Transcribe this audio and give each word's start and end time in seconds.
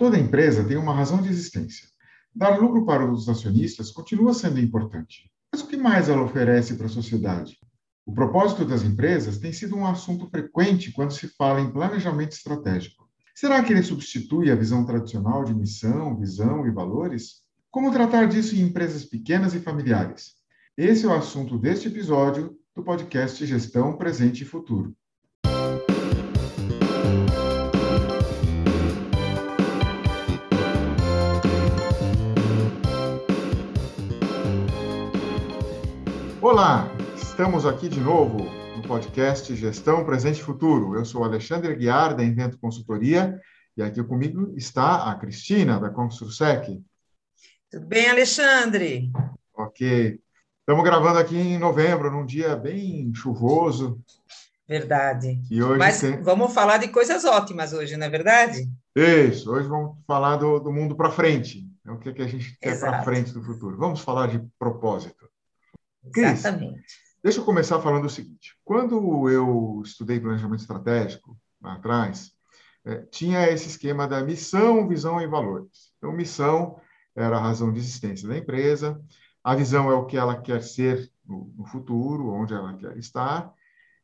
Toda 0.00 0.18
empresa 0.18 0.64
tem 0.64 0.78
uma 0.78 0.94
razão 0.94 1.20
de 1.20 1.28
existência. 1.28 1.86
Dar 2.34 2.58
lucro 2.58 2.86
para 2.86 3.04
os 3.04 3.28
acionistas 3.28 3.90
continua 3.90 4.32
sendo 4.32 4.58
importante. 4.58 5.30
Mas 5.52 5.60
o 5.60 5.66
que 5.66 5.76
mais 5.76 6.08
ela 6.08 6.22
oferece 6.22 6.74
para 6.74 6.86
a 6.86 6.88
sociedade? 6.88 7.58
O 8.06 8.14
propósito 8.14 8.64
das 8.64 8.82
empresas 8.82 9.36
tem 9.36 9.52
sido 9.52 9.76
um 9.76 9.86
assunto 9.86 10.26
frequente 10.30 10.90
quando 10.90 11.12
se 11.12 11.28
fala 11.28 11.60
em 11.60 11.70
planejamento 11.70 12.32
estratégico. 12.32 13.10
Será 13.34 13.62
que 13.62 13.74
ele 13.74 13.82
substitui 13.82 14.50
a 14.50 14.56
visão 14.56 14.86
tradicional 14.86 15.44
de 15.44 15.52
missão, 15.52 16.18
visão 16.18 16.66
e 16.66 16.70
valores? 16.70 17.42
Como 17.70 17.92
tratar 17.92 18.26
disso 18.26 18.56
em 18.56 18.62
empresas 18.62 19.04
pequenas 19.04 19.52
e 19.52 19.60
familiares? 19.60 20.32
Esse 20.78 21.04
é 21.04 21.08
o 21.10 21.14
assunto 21.14 21.58
deste 21.58 21.88
episódio 21.88 22.56
do 22.74 22.82
podcast 22.82 23.44
Gestão 23.44 23.98
Presente 23.98 24.44
e 24.44 24.46
Futuro. 24.46 24.96
Olá, 36.42 36.88
estamos 37.14 37.66
aqui 37.66 37.86
de 37.86 38.00
novo 38.00 38.38
no 38.74 38.82
podcast 38.88 39.54
Gestão 39.54 40.06
Presente 40.06 40.40
e 40.40 40.42
Futuro. 40.42 40.96
Eu 40.96 41.04
sou 41.04 41.22
Alexandre 41.22 41.76
Guiar, 41.76 42.16
da 42.16 42.24
Invento 42.24 42.58
Consultoria, 42.58 43.38
e 43.76 43.82
aqui 43.82 44.02
comigo 44.02 44.54
está 44.56 45.10
a 45.10 45.14
Cristina, 45.16 45.78
da 45.78 45.90
Construsec. 45.90 46.82
Tudo 47.70 47.86
bem, 47.86 48.08
Alexandre? 48.08 49.12
Ok. 49.54 50.18
Estamos 50.60 50.82
gravando 50.82 51.18
aqui 51.18 51.36
em 51.36 51.58
novembro, 51.58 52.10
num 52.10 52.24
dia 52.24 52.56
bem 52.56 53.12
chuvoso. 53.14 54.00
Verdade. 54.66 55.42
E 55.50 55.62
hoje 55.62 55.78
Mas 55.78 56.00
tem... 56.00 56.22
vamos 56.22 56.54
falar 56.54 56.78
de 56.78 56.88
coisas 56.88 57.22
ótimas 57.26 57.74
hoje, 57.74 57.98
não 57.98 58.06
é 58.06 58.08
verdade? 58.08 58.66
Isso, 58.96 59.52
hoje 59.52 59.68
vamos 59.68 59.98
falar 60.06 60.36
do, 60.36 60.58
do 60.58 60.72
mundo 60.72 60.96
para 60.96 61.10
frente. 61.10 61.68
É 61.86 61.90
o 61.90 61.98
que, 61.98 62.14
que 62.14 62.22
a 62.22 62.26
gente 62.26 62.56
quer 62.58 62.80
para 62.80 63.02
frente 63.02 63.30
do 63.30 63.42
futuro. 63.42 63.76
Vamos 63.76 64.00
falar 64.00 64.28
de 64.28 64.42
propósito. 64.58 65.29
Cris, 66.12 66.40
Exatamente. 66.40 66.82
Deixa 67.22 67.40
eu 67.40 67.44
começar 67.44 67.80
falando 67.80 68.06
o 68.06 68.10
seguinte. 68.10 68.56
Quando 68.64 69.28
eu 69.28 69.82
estudei 69.84 70.18
planejamento 70.18 70.60
estratégico, 70.60 71.36
lá 71.60 71.74
atrás, 71.74 72.32
é, 72.84 72.96
tinha 73.10 73.48
esse 73.50 73.68
esquema 73.68 74.08
da 74.08 74.22
missão, 74.22 74.88
visão 74.88 75.20
e 75.20 75.26
valores. 75.26 75.92
Então, 75.98 76.12
missão 76.12 76.80
era 77.14 77.36
a 77.36 77.40
razão 77.40 77.72
de 77.72 77.78
existência 77.78 78.26
da 78.26 78.38
empresa, 78.38 78.98
a 79.44 79.54
visão 79.54 79.90
é 79.90 79.94
o 79.94 80.06
que 80.06 80.16
ela 80.16 80.40
quer 80.40 80.62
ser 80.62 81.10
no, 81.26 81.52
no 81.56 81.66
futuro, 81.66 82.30
onde 82.30 82.54
ela 82.54 82.74
quer 82.74 82.96
estar, 82.96 83.52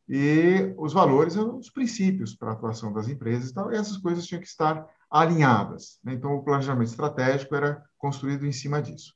e 0.09 0.75
os 0.77 0.93
valores 0.93 1.33
são 1.33 1.59
os 1.59 1.71
princípios 1.71 2.35
para 2.35 2.51
a 2.51 2.53
atuação 2.53 2.93
das 2.93 3.09
empresas 3.09 3.51
e 3.51 3.55
tal, 3.55 3.73
e 3.73 3.77
essas 3.77 3.97
coisas 3.97 4.27
tinham 4.27 4.41
que 4.41 4.47
estar 4.47 4.87
alinhadas. 5.11 5.99
Né? 6.05 6.13
Então, 6.13 6.35
o 6.35 6.45
planejamento 6.45 6.89
estratégico 6.89 7.55
era 7.55 7.83
construído 7.97 8.47
em 8.47 8.53
cima 8.53 8.81
disso. 8.81 9.16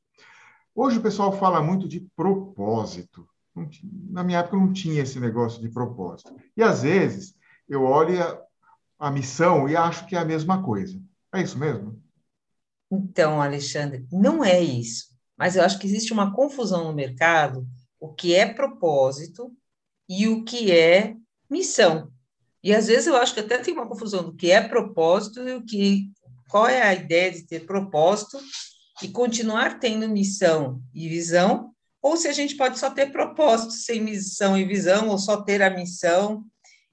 Hoje 0.75 0.99
o 0.99 1.03
pessoal 1.03 1.33
fala 1.33 1.63
muito 1.63 1.89
de 1.89 2.01
propósito. 2.15 3.29
Na 4.11 4.23
minha 4.23 4.39
época 4.39 4.57
não 4.57 4.73
tinha 4.73 5.03
esse 5.03 5.19
negócio 5.19 5.61
de 5.61 5.69
propósito. 5.69 6.35
E 6.57 6.63
às 6.63 6.83
vezes 6.83 7.35
eu 7.69 7.83
olho 7.83 8.23
a, 8.23 8.43
a 8.99 9.11
missão 9.11 9.69
e 9.69 9.77
acho 9.77 10.07
que 10.07 10.15
é 10.15 10.19
a 10.19 10.25
mesma 10.25 10.63
coisa. 10.63 11.01
É 11.35 11.43
isso 11.43 11.59
mesmo? 11.59 12.01
Então, 12.91 13.41
Alexandre, 13.41 14.07
não 14.11 14.45
é 14.45 14.61
isso. 14.61 15.11
Mas 15.37 15.57
eu 15.57 15.65
acho 15.65 15.79
que 15.79 15.87
existe 15.87 16.13
uma 16.13 16.33
confusão 16.35 16.85
no 16.85 16.95
mercado 16.95 17.67
o 17.99 18.13
que 18.13 18.35
é 18.35 18.53
propósito 18.53 19.53
e 20.09 20.27
o 20.27 20.45
que 20.45 20.73
é 20.73 21.15
missão. 21.49 22.11
E 22.63 22.75
às 22.75 22.87
vezes 22.87 23.07
eu 23.07 23.17
acho 23.17 23.35
que 23.35 23.41
até 23.41 23.59
tem 23.59 23.75
uma 23.75 23.89
confusão 23.89 24.25
do 24.25 24.35
que 24.35 24.51
é 24.51 24.67
propósito 24.67 25.41
e 25.47 25.55
o 25.55 25.65
que 25.65 26.11
qual 26.49 26.67
é 26.67 26.83
a 26.83 26.95
ideia 26.95 27.31
de 27.31 27.47
ter 27.47 27.65
propósito 27.65 28.39
e 29.03 29.09
continuar 29.09 29.79
tendo 29.79 30.09
missão 30.09 30.83
e 30.95 31.09
visão, 31.09 31.75
ou 32.03 32.17
se 32.17 32.29
a 32.29 32.33
gente 32.33 32.57
pode 32.57 32.79
só 32.79 32.91
ter 32.91 33.13
propósito 33.13 33.73
sem 33.73 34.01
missão 34.01 34.59
e 34.59 34.65
visão, 34.65 35.09
ou 35.09 35.19
só 35.19 35.43
ter 35.43 35.63
a 35.63 35.71
missão. 35.71 36.45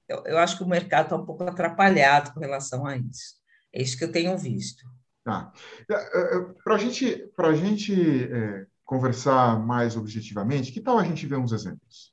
Eu, 0.08 0.22
eu 0.26 0.38
acho 0.38 0.56
que 0.56 0.62
o 0.62 0.68
mercado 0.68 1.04
está 1.04 1.16
um 1.16 1.24
pouco 1.24 1.44
atrapalhado 1.44 2.32
com 2.32 2.40
relação 2.40 2.86
a 2.86 2.96
isso. 2.96 3.36
É 3.72 3.82
isso 3.82 3.96
que 3.96 4.04
eu 4.04 4.12
tenho 4.12 4.36
visto. 4.36 4.84
Tá. 5.24 5.52
É, 5.90 5.94
é, 5.94 6.36
é, 6.36 6.40
Para 6.64 6.74
a 6.74 6.78
gente, 6.78 7.30
a 7.36 7.52
gente 7.52 8.32
é, 8.32 8.66
conversar 8.84 9.58
mais 9.58 9.96
objetivamente, 9.96 10.72
que 10.72 10.80
tal 10.80 10.98
a 10.98 11.04
gente 11.04 11.26
ver 11.26 11.36
uns 11.36 11.52
exemplos? 11.52 12.12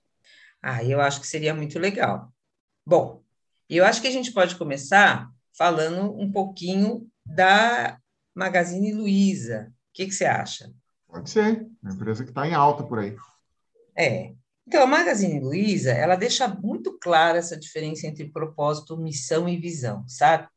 Ah, 0.62 0.84
eu 0.84 1.00
acho 1.00 1.22
que 1.22 1.28
seria 1.28 1.54
muito 1.54 1.80
legal. 1.80 2.34
Bom, 2.86 3.24
eu 3.70 3.86
acho 3.86 4.02
que 4.02 4.08
a 4.08 4.12
gente 4.12 4.32
pode 4.32 4.56
começar 4.56 5.30
falando 5.58 6.14
um 6.20 6.32
pouquinho 6.32 7.08
da 7.26 7.98
Magazine 8.36 8.94
Luiza, 8.94 9.72
que, 9.96 10.06
que 10.06 10.12
você 10.12 10.26
acha? 10.26 10.72
Pode 11.08 11.30
ser, 11.30 11.66
uma 11.82 11.94
empresa 11.94 12.24
que 12.24 12.30
está 12.30 12.46
em 12.46 12.54
alta 12.54 12.84
por 12.84 13.00
aí. 13.00 13.16
É. 13.98 14.34
Então, 14.68 14.84
a 14.84 14.88
Magazine 14.88 15.40
Luiza, 15.40 15.92
ela 15.92 16.16
deixa 16.16 16.48
muito 16.48 16.98
clara 17.00 17.38
essa 17.38 17.56
diferença 17.56 18.06
entre 18.06 18.30
propósito, 18.30 18.98
missão 18.98 19.48
e 19.48 19.58
visão, 19.58 20.04
sabe? 20.08 20.48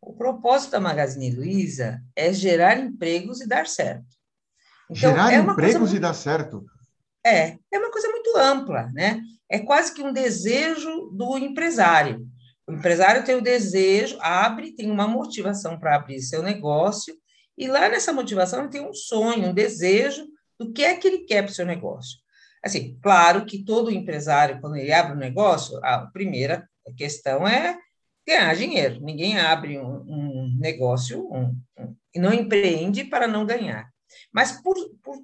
O 0.00 0.14
propósito 0.14 0.72
da 0.72 0.80
Magazine 0.80 1.34
Luiza 1.34 2.02
é 2.16 2.32
gerar 2.32 2.78
empregos 2.78 3.40
e 3.40 3.46
dar 3.46 3.66
certo. 3.66 4.06
Então, 4.90 5.10
gerar 5.10 5.32
é 5.32 5.36
empregos 5.36 5.80
muito... 5.80 5.96
e 5.96 6.00
dar 6.00 6.14
certo? 6.14 6.64
É, 7.24 7.56
é 7.72 7.78
uma 7.78 7.90
coisa 7.90 8.08
muito 8.08 8.36
ampla, 8.36 8.90
né? 8.92 9.20
É 9.48 9.60
quase 9.60 9.94
que 9.94 10.02
um 10.02 10.12
desejo 10.12 11.10
do 11.12 11.38
empresário. 11.38 12.26
O 12.66 12.72
empresário 12.72 13.24
tem 13.24 13.36
o 13.36 13.42
desejo, 13.42 14.18
abre, 14.20 14.72
tem 14.74 14.90
uma 14.90 15.06
motivação 15.06 15.78
para 15.78 15.94
abrir 15.94 16.20
seu 16.20 16.42
negócio, 16.42 17.14
e 17.56 17.68
lá 17.68 17.88
nessa 17.88 18.12
motivação 18.12 18.60
ele 18.60 18.68
tem 18.68 18.80
um 18.80 18.92
sonho, 18.92 19.48
um 19.48 19.54
desejo 19.54 20.26
do 20.58 20.72
que 20.72 20.84
é 20.84 20.96
que 20.96 21.06
ele 21.06 21.18
quer 21.20 21.42
para 21.42 21.50
o 21.50 21.54
seu 21.54 21.66
negócio. 21.66 22.18
Assim, 22.62 22.98
claro 23.00 23.46
que 23.46 23.64
todo 23.64 23.90
empresário, 23.90 24.60
quando 24.60 24.76
ele 24.76 24.92
abre 24.92 25.12
um 25.12 25.18
negócio, 25.18 25.78
a 25.84 26.06
primeira 26.06 26.68
questão 26.96 27.46
é 27.46 27.78
ganhar 28.26 28.56
dinheiro. 28.56 29.00
Ninguém 29.00 29.38
abre 29.38 29.78
um, 29.78 30.02
um 30.06 30.56
negócio 30.58 31.28
um, 31.32 31.56
um, 31.78 31.96
e 32.14 32.18
não 32.18 32.32
empreende 32.32 33.04
para 33.04 33.28
não 33.28 33.46
ganhar. 33.46 33.88
Mas 34.32 34.52
por, 34.62 34.74
por, 35.02 35.16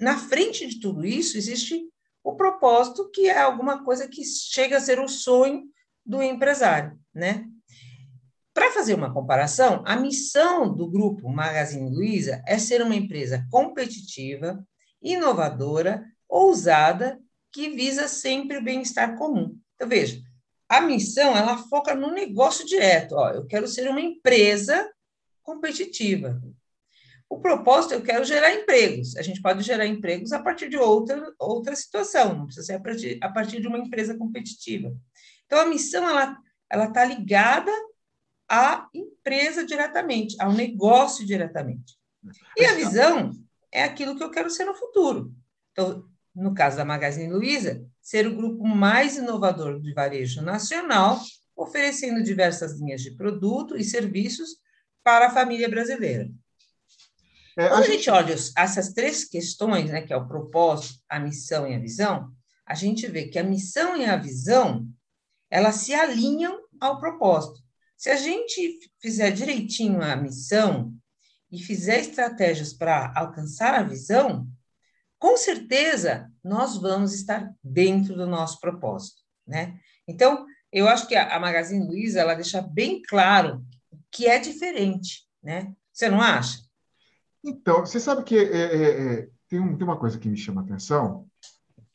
na 0.00 0.18
frente 0.18 0.66
de 0.66 0.80
tudo 0.80 1.04
isso 1.04 1.36
existe 1.36 1.82
o 2.24 2.34
propósito, 2.34 3.10
que 3.10 3.28
é 3.28 3.38
alguma 3.38 3.84
coisa 3.84 4.08
que 4.08 4.24
chega 4.24 4.76
a 4.76 4.80
ser 4.80 4.98
o 4.98 5.08
sonho 5.08 5.64
do 6.06 6.22
empresário, 6.22 6.98
né? 7.12 7.44
Para 8.54 8.70
fazer 8.72 8.94
uma 8.94 9.12
comparação, 9.12 9.82
a 9.86 9.96
missão 9.96 10.74
do 10.74 10.90
grupo 10.90 11.28
Magazine 11.28 11.90
Luiza 11.90 12.42
é 12.46 12.58
ser 12.58 12.82
uma 12.82 12.94
empresa 12.94 13.46
competitiva, 13.50 14.62
inovadora, 15.00 16.04
ousada, 16.28 17.18
que 17.50 17.70
visa 17.70 18.08
sempre 18.08 18.58
o 18.58 18.64
bem-estar 18.64 19.16
comum. 19.16 19.58
Então, 19.74 19.88
veja, 19.88 20.20
a 20.68 20.80
missão 20.80 21.36
ela 21.36 21.56
foca 21.56 21.94
no 21.94 22.10
negócio 22.12 22.66
direto. 22.66 23.12
Ó, 23.14 23.30
eu 23.30 23.46
quero 23.46 23.66
ser 23.66 23.88
uma 23.88 24.00
empresa 24.00 24.90
competitiva. 25.42 26.40
O 27.28 27.40
propósito, 27.40 27.94
eu 27.94 28.02
quero 28.02 28.24
gerar 28.24 28.54
empregos. 28.54 29.16
A 29.16 29.22
gente 29.22 29.40
pode 29.40 29.62
gerar 29.62 29.86
empregos 29.86 30.32
a 30.32 30.42
partir 30.42 30.68
de 30.68 30.76
outra, 30.76 31.32
outra 31.38 31.74
situação, 31.74 32.34
não 32.34 32.44
precisa 32.44 32.66
ser 32.66 32.74
a 32.74 32.80
partir, 32.80 33.18
a 33.22 33.28
partir 33.30 33.60
de 33.60 33.66
uma 33.66 33.78
empresa 33.78 34.16
competitiva. 34.16 34.94
Então, 35.46 35.58
a 35.58 35.66
missão 35.66 36.06
ela 36.08 36.84
está 36.84 37.04
ligada 37.04 37.72
à 38.52 38.86
empresa 38.92 39.64
diretamente, 39.64 40.36
ao 40.38 40.52
negócio 40.52 41.24
diretamente. 41.24 41.96
E 42.54 42.66
a 42.66 42.74
visão 42.74 43.32
é 43.72 43.82
aquilo 43.82 44.14
que 44.14 44.22
eu 44.22 44.30
quero 44.30 44.50
ser 44.50 44.66
no 44.66 44.74
futuro. 44.74 45.34
Então, 45.72 46.04
no 46.34 46.52
caso 46.52 46.76
da 46.76 46.84
Magazine 46.84 47.32
Luiza, 47.32 47.82
ser 48.02 48.26
o 48.26 48.36
grupo 48.36 48.62
mais 48.66 49.16
inovador 49.16 49.80
de 49.80 49.94
varejo 49.94 50.42
nacional, 50.42 51.18
oferecendo 51.56 52.22
diversas 52.22 52.78
linhas 52.78 53.00
de 53.00 53.12
produto 53.12 53.74
e 53.74 53.82
serviços 53.82 54.50
para 55.02 55.28
a 55.28 55.30
família 55.30 55.68
brasileira. 55.68 56.28
É, 57.56 57.68
Quando 57.68 57.84
a 57.84 57.86
gente 57.86 58.10
olha 58.10 58.34
essas 58.34 58.92
três 58.92 59.24
questões, 59.24 59.90
né, 59.90 60.02
que 60.02 60.12
é 60.12 60.16
o 60.16 60.28
propósito, 60.28 61.00
a 61.08 61.18
missão 61.18 61.66
e 61.66 61.74
a 61.74 61.78
visão, 61.78 62.30
a 62.66 62.74
gente 62.74 63.06
vê 63.06 63.28
que 63.28 63.38
a 63.38 63.44
missão 63.44 63.96
e 63.96 64.04
a 64.04 64.16
visão, 64.16 64.86
elas 65.50 65.76
se 65.76 65.94
alinham 65.94 66.60
ao 66.78 67.00
propósito. 67.00 67.62
Se 68.02 68.10
a 68.10 68.16
gente 68.16 68.80
fizer 69.00 69.30
direitinho 69.30 70.02
a 70.02 70.16
missão 70.16 70.92
e 71.52 71.62
fizer 71.62 72.00
estratégias 72.00 72.72
para 72.72 73.12
alcançar 73.14 73.74
a 73.74 73.84
visão, 73.84 74.48
com 75.20 75.36
certeza 75.36 76.28
nós 76.42 76.76
vamos 76.76 77.14
estar 77.14 77.54
dentro 77.62 78.16
do 78.16 78.26
nosso 78.26 78.58
propósito, 78.58 79.22
né? 79.46 79.78
Então, 80.08 80.44
eu 80.72 80.88
acho 80.88 81.06
que 81.06 81.14
a 81.14 81.38
Magazine 81.38 81.86
Luiza 81.86 82.18
ela 82.18 82.34
deixa 82.34 82.60
bem 82.60 83.00
claro 83.02 83.64
que 84.10 84.26
é 84.26 84.40
diferente, 84.40 85.24
né? 85.40 85.72
Você 85.92 86.10
não 86.10 86.20
acha? 86.20 86.58
Então, 87.44 87.86
você 87.86 88.00
sabe 88.00 88.24
que 88.24 88.36
é, 88.36 88.42
é, 88.42 89.12
é, 89.20 89.28
tem, 89.48 89.60
um, 89.60 89.76
tem, 89.76 89.86
uma 89.86 89.96
coisa 89.96 90.18
que 90.18 90.28
me 90.28 90.36
chama 90.36 90.62
a 90.62 90.64
atenção, 90.64 91.28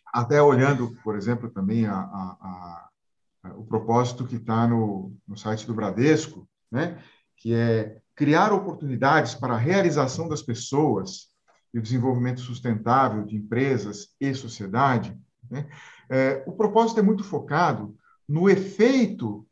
até 0.05 0.41
olhando, 0.41 0.97
por 1.03 1.17
exemplo, 1.17 1.49
também 1.49 1.85
a, 1.85 1.99
a 1.99 2.89
o 3.55 3.63
propósito 3.63 4.25
que 4.25 4.35
está 4.35 4.67
no, 4.67 5.13
no 5.27 5.37
site 5.37 5.65
do 5.65 5.73
Bradesco, 5.73 6.47
né? 6.71 7.01
que 7.35 7.53
é 7.53 7.97
criar 8.15 8.51
oportunidades 8.51 9.35
para 9.35 9.53
a 9.53 9.57
realização 9.57 10.27
das 10.27 10.41
pessoas 10.41 11.29
e 11.73 11.79
o 11.79 11.81
desenvolvimento 11.81 12.41
sustentável 12.41 13.23
de 13.23 13.35
empresas 13.35 14.09
e 14.19 14.33
sociedade, 14.33 15.17
né? 15.49 15.67
é, 16.09 16.43
o 16.47 16.53
propósito 16.53 16.99
é 16.99 17.03
muito 17.03 17.23
focado 17.23 17.95
no 18.27 18.49
efeito 18.49 19.47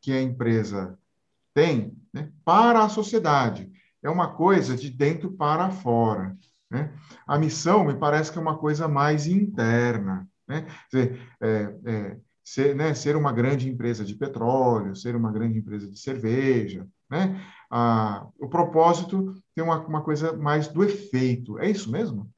que 0.00 0.12
a 0.12 0.22
empresa 0.22 0.98
tem 1.52 1.96
né, 2.12 2.30
para 2.44 2.84
a 2.84 2.88
sociedade. 2.88 3.72
É 4.02 4.10
uma 4.10 4.34
coisa 4.34 4.76
de 4.76 4.90
dentro 4.90 5.32
para 5.32 5.70
fora. 5.70 6.36
Né? 6.70 6.92
A 7.26 7.38
missão 7.38 7.84
me 7.84 7.94
parece 7.94 8.30
que 8.30 8.38
é 8.38 8.40
uma 8.40 8.58
coisa 8.58 8.86
mais 8.86 9.26
interna. 9.26 10.28
Né? 10.46 10.66
Dizer, 10.92 11.20
é, 11.40 11.74
é, 11.84 12.16
ser, 12.46 12.76
né, 12.76 12.94
ser 12.94 13.16
uma 13.16 13.32
grande 13.32 13.68
empresa 13.68 14.04
de 14.04 14.14
petróleo, 14.14 14.94
ser 14.94 15.16
uma 15.16 15.32
grande 15.32 15.58
empresa 15.58 15.90
de 15.90 15.98
cerveja. 15.98 16.86
Né? 17.10 17.44
Ah, 17.68 18.28
o 18.38 18.48
propósito 18.48 19.34
tem 19.52 19.64
uma, 19.64 19.84
uma 19.84 20.04
coisa 20.04 20.32
mais 20.32 20.68
do 20.68 20.84
efeito. 20.84 21.58
É 21.58 21.68
isso 21.68 21.90
mesmo? 21.90 22.30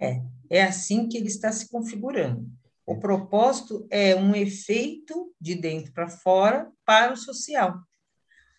É, 0.00 0.22
é 0.48 0.62
assim 0.62 1.08
que 1.08 1.18
ele 1.18 1.26
está 1.26 1.50
se 1.50 1.68
configurando. 1.68 2.48
O 2.86 3.00
propósito 3.00 3.84
é 3.90 4.14
um 4.14 4.36
efeito 4.36 5.34
de 5.40 5.56
dentro 5.56 5.92
para 5.92 6.08
fora 6.08 6.70
para 6.84 7.12
o 7.12 7.16
social. 7.16 7.80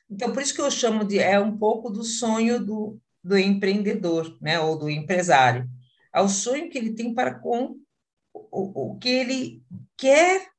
Então, 0.09 0.33
por 0.33 0.41
isso 0.41 0.53
que 0.53 0.59
eu 0.59 0.69
chamo 0.69 1.05
de 1.05 1.19
é 1.19 1.39
um 1.39 1.57
pouco 1.57 1.89
do 1.89 2.03
sonho 2.03 2.63
do, 2.63 2.99
do 3.23 3.37
empreendedor, 3.37 4.37
né, 4.41 4.59
ou 4.59 4.77
do 4.77 4.89
empresário. 4.89 5.69
É 6.13 6.19
o 6.19 6.27
sonho 6.27 6.69
que 6.69 6.77
ele 6.77 6.93
tem 6.93 7.13
para 7.13 7.33
com 7.33 7.77
o, 8.33 8.91
o 8.91 8.97
que 8.97 9.07
ele 9.07 9.63
quer 9.95 10.50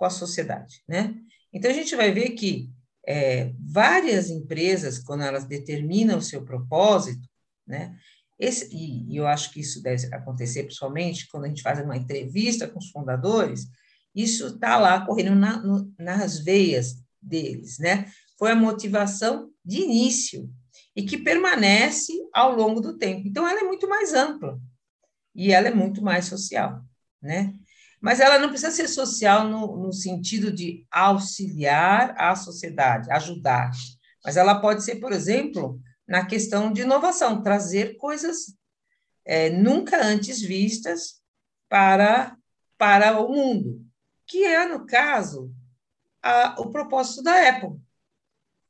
com 0.00 0.06
a 0.06 0.10
sociedade, 0.10 0.82
né? 0.88 1.14
Então 1.52 1.70
a 1.70 1.74
gente 1.74 1.94
vai 1.94 2.10
ver 2.10 2.30
que 2.30 2.70
é, 3.06 3.52
várias 3.60 4.30
empresas, 4.30 4.98
quando 4.98 5.22
elas 5.24 5.44
determinam 5.44 6.16
o 6.16 6.22
seu 6.22 6.42
propósito, 6.42 7.28
né? 7.66 7.94
Esse, 8.38 8.74
e, 8.74 9.12
e 9.12 9.16
eu 9.18 9.26
acho 9.26 9.52
que 9.52 9.60
isso 9.60 9.82
deve 9.82 10.06
acontecer 10.14 10.62
principalmente 10.62 11.28
quando 11.28 11.44
a 11.44 11.48
gente 11.48 11.60
faz 11.60 11.78
uma 11.84 11.98
entrevista 11.98 12.66
com 12.66 12.78
os 12.78 12.88
fundadores, 12.88 13.66
isso 14.14 14.46
está 14.46 14.78
lá 14.78 15.04
correndo 15.04 15.34
na, 15.34 15.62
no, 15.62 15.92
nas 15.98 16.38
veias 16.38 16.96
deles, 17.20 17.78
né? 17.78 18.10
Foi 18.38 18.52
a 18.52 18.56
motivação 18.56 19.50
de 19.62 19.82
início 19.82 20.50
e 20.96 21.02
que 21.02 21.18
permanece 21.18 22.14
ao 22.32 22.56
longo 22.56 22.80
do 22.80 22.96
tempo. 22.96 23.28
Então, 23.28 23.46
ela 23.46 23.60
é 23.60 23.64
muito 23.64 23.86
mais 23.86 24.14
ampla 24.14 24.58
e 25.34 25.52
ela 25.52 25.68
é 25.68 25.74
muito 25.74 26.00
mais 26.00 26.24
social, 26.24 26.82
né? 27.20 27.54
Mas 28.00 28.18
ela 28.18 28.38
não 28.38 28.48
precisa 28.48 28.70
ser 28.70 28.88
social 28.88 29.46
no, 29.46 29.76
no 29.76 29.92
sentido 29.92 30.50
de 30.50 30.86
auxiliar 30.90 32.14
a 32.16 32.34
sociedade, 32.34 33.10
ajudar. 33.10 33.70
Mas 34.24 34.36
ela 34.36 34.60
pode 34.60 34.82
ser, 34.82 34.96
por 34.96 35.12
exemplo, 35.12 35.80
na 36.08 36.24
questão 36.24 36.72
de 36.72 36.82
inovação, 36.82 37.42
trazer 37.42 37.96
coisas 37.96 38.56
é, 39.24 39.50
nunca 39.50 40.02
antes 40.02 40.40
vistas 40.40 41.20
para, 41.68 42.36
para 42.78 43.20
o 43.20 43.28
mundo, 43.28 43.84
que 44.26 44.44
é, 44.44 44.66
no 44.66 44.86
caso, 44.86 45.52
a, 46.22 46.60
o 46.60 46.70
propósito 46.70 47.22
da 47.22 47.48
Apple. 47.48 47.78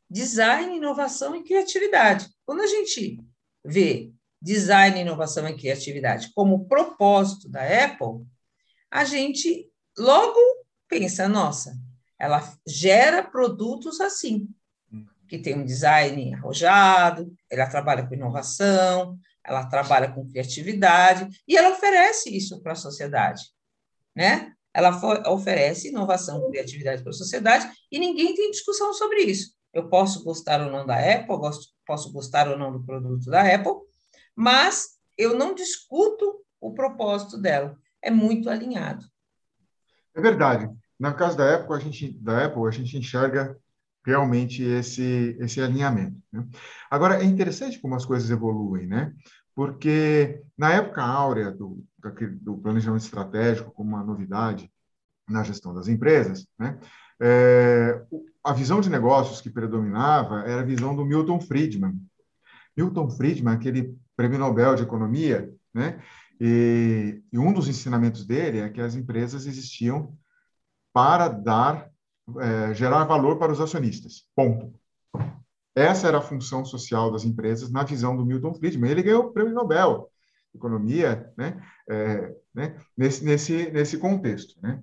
Design, 0.09 0.77
inovação 0.77 1.37
e 1.37 1.45
criatividade. 1.45 2.29
Quando 2.45 2.63
a 2.63 2.67
gente 2.67 3.25
vê 3.65 4.13
design, 4.43 5.01
inovação 5.01 5.49
e 5.49 5.57
criatividade 5.57 6.33
como 6.35 6.67
propósito 6.67 7.49
da 7.49 7.63
Apple, 7.63 8.27
a 8.91 9.05
gente 9.05 9.71
logo 9.97 10.39
pensa, 10.89 11.29
nossa, 11.29 11.79
ela 12.19 12.43
gera 12.67 13.23
produtos 13.23 14.01
assim, 14.01 14.49
que 15.29 15.39
tem 15.39 15.57
um 15.57 15.65
design 15.65 16.35
arrojado, 16.35 17.33
ela 17.49 17.67
trabalha 17.67 18.07
com 18.07 18.15
inovação, 18.15 19.17
ela 19.45 19.65
trabalha 19.67 20.11
com 20.13 20.29
criatividade 20.29 21.29
e 21.47 21.57
ela 21.57 21.71
oferece 21.71 22.37
isso 22.37 22.61
para 22.61 22.73
a 22.73 22.77
sociedade, 22.77 23.45
né? 24.15 24.53
Ela 24.75 25.01
oferece 25.31 25.89
inovação 25.89 26.49
criatividade 26.51 27.03
para 27.03 27.11
a 27.11 27.15
sociedade 27.15 27.71
e 27.91 27.99
ninguém 27.99 28.35
tem 28.35 28.51
discussão 28.51 28.93
sobre 28.93 29.23
isso. 29.23 29.55
Eu 29.73 29.89
posso 29.89 30.25
gostar 30.25 30.61
ou 30.61 30.71
não 30.71 30.85
da 30.85 30.97
Apple, 30.97 31.37
gosto, 31.37 31.73
posso 31.87 32.13
gostar 32.13 32.49
ou 32.49 32.59
não 32.59 32.73
do 32.73 32.85
produto 32.85 33.31
da 33.31 33.43
Apple, 33.43 33.73
mas 34.35 34.99
eu 35.17 35.37
não 35.37 35.55
discuto 35.55 36.45
o 36.61 36.73
propósito 36.73 37.39
dela 37.39 37.77
é 38.03 38.11
muito 38.11 38.49
alinhado. 38.49 39.05
É 40.15 40.21
verdade. 40.21 40.69
No 40.99 41.15
caso 41.15 41.37
da 41.37 41.55
Apple, 41.55 41.75
a 41.75 41.79
gente, 41.79 42.13
da 42.21 42.45
Apple, 42.45 42.67
a 42.67 42.71
gente 42.71 42.97
enxerga 42.97 43.57
realmente 44.05 44.63
esse, 44.63 45.37
esse 45.41 45.61
alinhamento. 45.61 46.17
Né? 46.33 46.47
Agora, 46.91 47.23
é 47.23 47.25
interessante 47.25 47.79
como 47.79 47.95
as 47.95 48.05
coisas 48.05 48.31
evoluem, 48.31 48.87
né? 48.87 49.13
Porque 49.55 50.43
na 50.57 50.73
época 50.73 51.03
áurea 51.03 51.51
do, 51.51 51.85
do 52.41 52.57
planejamento 52.59 53.03
estratégico, 53.03 53.73
como 53.73 53.91
uma 53.91 54.05
novidade 54.05 54.71
na 55.29 55.43
gestão 55.43 55.75
das 55.75 55.89
empresas, 55.89 56.47
né? 56.59 56.79
É, 57.23 58.03
a 58.43 58.53
visão 58.55 58.81
de 58.81 58.89
negócios 58.89 59.43
que 59.43 59.51
predominava 59.51 60.41
era 60.41 60.63
a 60.63 60.65
visão 60.65 60.97
do 60.97 61.05
Milton 61.05 61.39
Friedman. 61.41 62.01
Milton 62.75 63.11
Friedman, 63.11 63.55
aquele 63.55 63.95
prêmio 64.17 64.39
Nobel 64.39 64.75
de 64.75 64.83
Economia, 64.83 65.53
né? 65.75 66.03
E, 66.41 67.23
e, 67.31 67.39
um 67.39 67.53
dos 67.53 67.69
ensinamentos 67.69 68.25
dele 68.25 68.61
é 68.61 68.71
que 68.71 68.81
as 68.81 68.95
empresas 68.95 69.47
existiam 69.47 70.17
para 70.93 71.29
dar, 71.29 71.91
é, 72.39 72.75
gerar 72.75 73.05
valor 73.05 73.39
para 73.39 73.53
os 73.53 73.61
acionistas. 73.61 74.25
Ponto. 74.35 74.73
Essa 75.75 76.09
era 76.09 76.19
a 76.19 76.23
função 76.23 76.65
social 76.65 77.13
das 77.13 77.25
empresas 77.25 77.71
na 77.71 77.85
visão 77.85 78.17
do 78.17 78.25
Milton 78.25 78.55
Friedman. 78.55 78.91
Ele 78.91 79.03
ganhou 79.03 79.27
o 79.27 79.33
prêmio 79.33 79.55
Nobel 79.55 80.11
Economia, 80.55 81.33
né? 81.37 81.63
É, 81.89 82.35
né? 82.55 82.77
Nesse, 82.97 83.25
nesse, 83.25 83.71
nesse 83.71 83.99
contexto. 83.99 84.59
Né? 84.61 84.83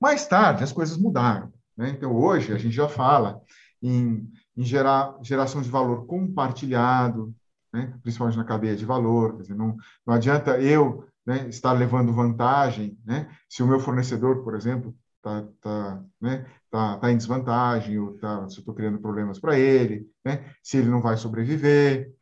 Mais 0.00 0.26
tarde, 0.26 0.64
as 0.64 0.72
coisas 0.72 0.96
mudaram. 0.96 1.52
Né? 1.76 1.90
Então, 1.90 2.14
hoje, 2.14 2.52
a 2.52 2.58
gente 2.58 2.74
já 2.74 2.88
fala 2.88 3.40
em, 3.82 4.30
em 4.56 4.64
gerar, 4.64 5.14
geração 5.22 5.60
de 5.60 5.68
valor 5.68 6.06
compartilhado, 6.06 7.34
né? 7.74 7.92
principalmente 8.02 8.38
na 8.38 8.44
cadeia 8.44 8.76
de 8.76 8.84
valor. 8.84 9.36
Dizer, 9.36 9.56
não, 9.56 9.76
não 10.06 10.14
adianta 10.14 10.60
eu 10.60 11.04
né, 11.26 11.48
estar 11.48 11.72
levando 11.72 12.12
vantagem 12.12 12.96
né? 13.04 13.28
se 13.48 13.64
o 13.64 13.66
meu 13.66 13.80
fornecedor, 13.80 14.44
por 14.44 14.54
exemplo, 14.54 14.96
está 15.16 15.42
tá, 15.60 16.02
né, 16.20 16.46
tá, 16.70 16.96
tá 16.98 17.10
em 17.10 17.16
desvantagem, 17.16 17.98
ou 17.98 18.16
tá, 18.18 18.48
se 18.48 18.58
eu 18.58 18.60
estou 18.60 18.74
criando 18.74 19.00
problemas 19.00 19.40
para 19.40 19.58
ele, 19.58 20.08
né? 20.24 20.54
se 20.62 20.76
ele 20.76 20.88
não 20.88 21.02
vai 21.02 21.16
sobreviver. 21.16 22.14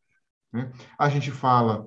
Né? 0.50 0.72
A 0.99 1.10
gente 1.10 1.30
fala 1.30 1.87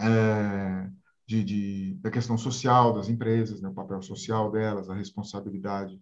é, 0.00 0.88
de, 1.24 1.44
de, 1.44 1.94
da 2.00 2.10
questão 2.10 2.36
social 2.36 2.94
das 2.94 3.08
empresas, 3.08 3.60
né? 3.60 3.68
o 3.68 3.74
papel 3.74 4.02
social 4.02 4.50
delas, 4.50 4.90
a 4.90 4.94
responsabilidade 4.94 6.00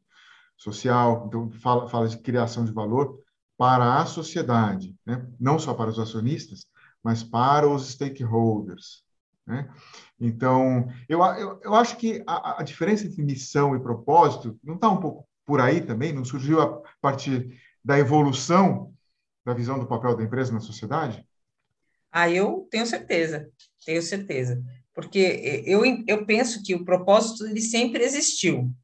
social. 0.57 1.27
Então, 1.27 1.51
fala, 1.51 1.89
fala 1.89 2.09
de 2.09 2.17
criação 2.19 2.65
de 2.65 2.73
valor 2.73 3.19
para 3.59 4.01
a 4.01 4.07
sociedade, 4.07 4.97
né? 5.05 5.27
não 5.39 5.59
só 5.59 5.75
para 5.75 5.91
os 5.91 5.99
acionistas, 5.99 6.67
mas 7.07 7.23
para 7.23 7.69
os 7.69 7.91
stakeholders. 7.91 9.05
Né? 9.47 9.73
Então, 10.19 10.89
eu, 11.09 11.23
eu, 11.23 11.61
eu 11.63 11.75
acho 11.77 11.97
que 11.99 12.21
a, 12.27 12.61
a, 12.61 12.65
diferença 12.65 13.07
entre 13.07 13.23
missão 13.23 13.77
e 13.77 13.81
propósito 13.81 14.59
não 14.61 14.75
está 14.75 14.91
um 14.91 14.99
pouco 14.99 15.25
por 15.45 15.61
aí 15.61 15.81
também? 15.81 16.13
Não 16.13 16.25
surgiu 16.25 16.61
a 16.61 16.83
partir 17.01 17.57
da 17.85 17.97
evolução 17.97 18.93
da 19.45 19.55
visão 19.55 19.79
do 19.79 19.87
papel 19.87 20.17
da 20.17 20.25
empresa 20.25 20.53
na 20.53 20.59
sociedade? 20.59 21.25
Ah, 22.11 22.29
eu 22.29 22.67
tenho 22.73 22.85
certeza, 22.85 23.49
tenho 23.85 24.03
certeza. 24.03 24.61
Porque 24.93 25.63
eu, 25.65 25.85
eu 26.09 26.27
penso 26.27 26.61
que 26.65 26.75
o 26.75 26.85
propósito 26.85 27.47
ele 27.47 27.61
sempre 27.61 28.03
existiu. 28.03 28.75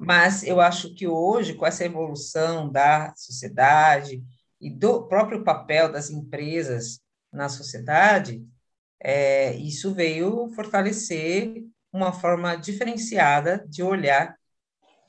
Mas 0.00 0.42
eu 0.44 0.62
acho 0.62 0.94
que 0.94 1.06
hoje, 1.06 1.52
com 1.52 1.66
essa 1.66 1.84
evolução 1.84 2.72
da 2.72 3.12
sociedade 3.14 4.24
e 4.58 4.70
do 4.70 5.06
próprio 5.06 5.44
papel 5.44 5.92
das 5.92 6.08
empresas 6.08 7.06
na 7.32 7.48
sociedade, 7.48 8.44
é, 9.00 9.54
isso 9.56 9.94
veio 9.94 10.48
fortalecer 10.54 11.64
uma 11.92 12.12
forma 12.12 12.56
diferenciada 12.56 13.64
de 13.68 13.82
olhar 13.82 14.36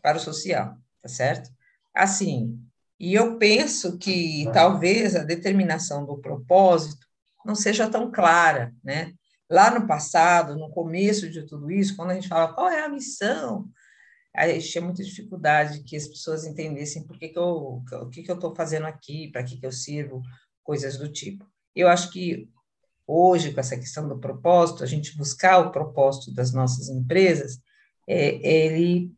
para 0.02 0.18
o 0.18 0.20
social, 0.20 0.78
tá 1.02 1.10
certo? 1.10 1.50
Assim, 1.94 2.60
e 3.00 3.14
eu 3.14 3.38
penso 3.38 3.98
que 3.98 4.46
talvez 4.54 5.16
a 5.16 5.24
determinação 5.24 6.06
do 6.06 6.18
propósito 6.18 7.08
não 7.46 7.56
seja 7.56 7.90
tão 7.90 8.12
clara, 8.12 8.74
né? 8.84 9.14
Lá 9.50 9.72
no 9.72 9.88
passado, 9.88 10.56
no 10.56 10.70
começo 10.70 11.30
de 11.30 11.44
tudo 11.44 11.72
isso, 11.72 11.96
quando 11.96 12.12
a 12.12 12.14
gente 12.14 12.28
fala 12.28 12.54
qual 12.54 12.70
é 12.70 12.84
a 12.84 12.90
missão, 12.90 13.68
a 14.36 14.48
gente 14.48 14.70
tinha 14.70 14.84
muita 14.84 15.04
dificuldade 15.04 15.84
que 15.84 15.96
as 15.96 16.08
pessoas 16.08 16.46
entendessem 16.46 17.04
por 17.06 17.18
que, 17.18 17.30
que 17.30 17.40
eu, 17.40 17.82
o 17.92 18.10
que, 18.10 18.22
que 18.22 18.30
eu 18.30 18.36
estou 18.36 18.56
fazendo 18.56 18.86
aqui, 18.86 19.30
para 19.32 19.44
que, 19.44 19.58
que 19.58 19.66
eu 19.66 19.72
sirvo, 19.72 20.22
coisas 20.64 20.98
do 20.98 21.12
tipo. 21.12 21.46
Eu 21.76 21.88
acho 21.88 22.12
que 22.12 22.50
hoje, 23.06 23.52
com 23.52 23.60
essa 23.60 23.78
questão 23.78 24.08
do 24.08 24.20
propósito, 24.20 24.84
a 24.84 24.88
gente 24.88 25.18
buscar 25.18 25.60
o 25.60 25.72
propósito 25.72 26.34
das 26.34 26.54
nossas 26.54 26.90
empresas, 26.90 27.60
é, 28.08 28.40
ele 28.48 29.12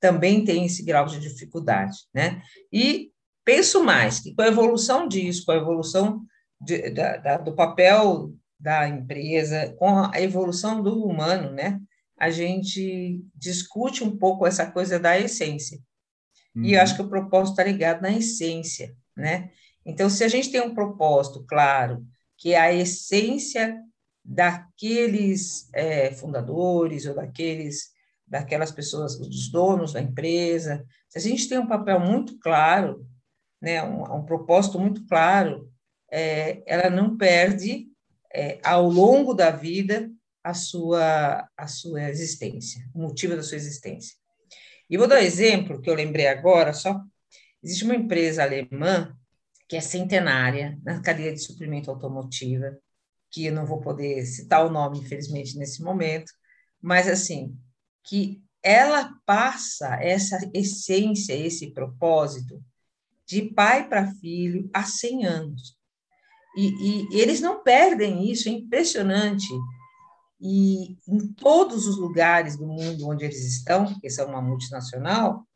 também 0.00 0.44
tem 0.44 0.64
esse 0.66 0.82
grau 0.82 1.06
de 1.06 1.18
dificuldade, 1.20 1.98
né? 2.12 2.42
E 2.72 3.10
penso 3.44 3.82
mais 3.82 4.20
que 4.20 4.34
com 4.34 4.42
a 4.42 4.48
evolução 4.48 5.08
disso, 5.08 5.44
com 5.44 5.52
a 5.52 5.56
evolução 5.56 6.24
de, 6.60 6.90
da, 6.90 7.16
da, 7.16 7.36
do 7.38 7.54
papel 7.54 8.32
da 8.58 8.88
empresa, 8.88 9.74
com 9.78 9.98
a 9.98 10.20
evolução 10.20 10.82
do 10.82 11.04
humano, 11.04 11.52
né? 11.52 11.80
A 12.18 12.30
gente 12.30 13.22
discute 13.34 14.02
um 14.02 14.16
pouco 14.16 14.46
essa 14.46 14.70
coisa 14.70 14.98
da 14.98 15.18
essência. 15.18 15.78
Uhum. 16.54 16.64
E 16.64 16.74
eu 16.74 16.80
acho 16.80 16.96
que 16.96 17.02
o 17.02 17.08
propósito 17.08 17.52
está 17.52 17.64
ligado 17.64 18.00
na 18.00 18.10
essência, 18.10 18.96
né? 19.14 19.50
Então, 19.86 20.10
se 20.10 20.24
a 20.24 20.28
gente 20.28 20.50
tem 20.50 20.60
um 20.60 20.74
propósito 20.74 21.44
claro, 21.48 22.04
que 22.36 22.52
é 22.52 22.58
a 22.58 22.74
essência 22.74 23.80
daqueles 24.24 25.70
é, 25.72 26.12
fundadores 26.12 27.06
ou 27.06 27.14
daqueles 27.14 27.94
daquelas 28.28 28.72
pessoas, 28.72 29.16
dos 29.16 29.52
donos 29.52 29.92
da 29.92 30.02
empresa, 30.02 30.84
se 31.08 31.16
a 31.16 31.20
gente 31.20 31.48
tem 31.48 31.58
um 31.58 31.66
papel 31.68 32.00
muito 32.00 32.36
claro, 32.40 33.06
né, 33.62 33.80
um, 33.84 34.02
um 34.16 34.24
propósito 34.24 34.80
muito 34.80 35.06
claro, 35.06 35.70
é, 36.10 36.60
ela 36.66 36.90
não 36.90 37.16
perde 37.16 37.86
é, 38.34 38.58
ao 38.64 38.88
longo 38.90 39.32
da 39.32 39.52
vida 39.52 40.10
a 40.42 40.54
sua 40.54 41.48
a 41.56 41.68
sua 41.68 42.10
existência, 42.10 42.84
o 42.92 43.02
motivo 43.02 43.36
da 43.36 43.44
sua 43.44 43.56
existência. 43.56 44.16
E 44.90 44.96
vou 44.96 45.06
dar 45.06 45.16
um 45.16 45.24
exemplo 45.24 45.80
que 45.80 45.88
eu 45.88 45.94
lembrei 45.94 46.26
agora, 46.26 46.72
só 46.72 47.00
existe 47.62 47.84
uma 47.84 47.94
empresa 47.94 48.42
alemã 48.42 49.16
que 49.68 49.76
é 49.76 49.80
centenária 49.80 50.78
na 50.84 51.00
cadeia 51.00 51.32
de 51.32 51.40
suprimento 51.40 51.90
automotiva, 51.90 52.76
que 53.30 53.46
eu 53.46 53.52
não 53.52 53.66
vou 53.66 53.80
poder 53.80 54.24
citar 54.24 54.64
o 54.64 54.70
nome, 54.70 54.98
infelizmente, 55.00 55.56
nesse 55.58 55.82
momento, 55.82 56.32
mas 56.80 57.08
assim, 57.08 57.56
que 58.04 58.42
ela 58.62 59.12
passa 59.24 59.96
essa 59.96 60.38
essência, 60.54 61.34
esse 61.34 61.72
propósito 61.72 62.62
de 63.26 63.42
pai 63.42 63.88
para 63.88 64.12
filho 64.14 64.70
há 64.72 64.84
100 64.84 65.26
anos. 65.26 65.76
E, 66.56 66.68
e, 66.68 67.20
eles 67.20 67.40
não 67.40 67.62
perdem 67.62 68.30
isso, 68.30 68.48
é 68.48 68.52
impressionante. 68.52 69.46
E 70.40 70.96
em 71.06 71.32
todos 71.34 71.86
os 71.86 71.98
lugares 71.98 72.56
do 72.56 72.66
mundo 72.66 73.08
onde 73.08 73.24
eles 73.24 73.44
estão, 73.44 73.84
porque 73.92 74.08
são 74.08 74.28
uma 74.28 74.40
multinacional, 74.40 75.46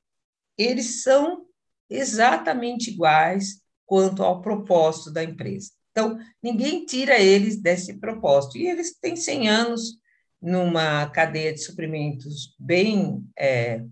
eles 0.59 1.03
são 1.03 1.47
exatamente 1.89 2.91
iguais 2.91 3.60
quanto 3.91 4.23
ao 4.23 4.41
propósito 4.41 5.11
da 5.11 5.25
empresa. 5.25 5.73
Então, 5.91 6.17
ninguém 6.41 6.87
tira 6.87 7.19
eles 7.19 7.61
desse 7.61 7.95
propósito. 7.95 8.57
E 8.57 8.69
eles 8.69 8.97
têm 8.97 9.17
100 9.17 9.49
anos 9.49 9.99
numa 10.41 11.11
cadeia 11.11 11.53
de 11.53 11.59
suprimentos 11.59 12.55
bem. 12.57 13.29
É, 13.37 13.85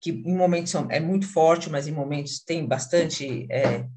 que 0.00 0.10
em 0.10 0.36
momentos 0.36 0.70
são, 0.70 0.88
é 0.92 1.00
muito 1.00 1.26
forte, 1.26 1.68
mas 1.68 1.88
em 1.88 1.92
momentos 1.92 2.38
tem 2.38 2.64
bastante. 2.64 3.48
É, 3.50 3.88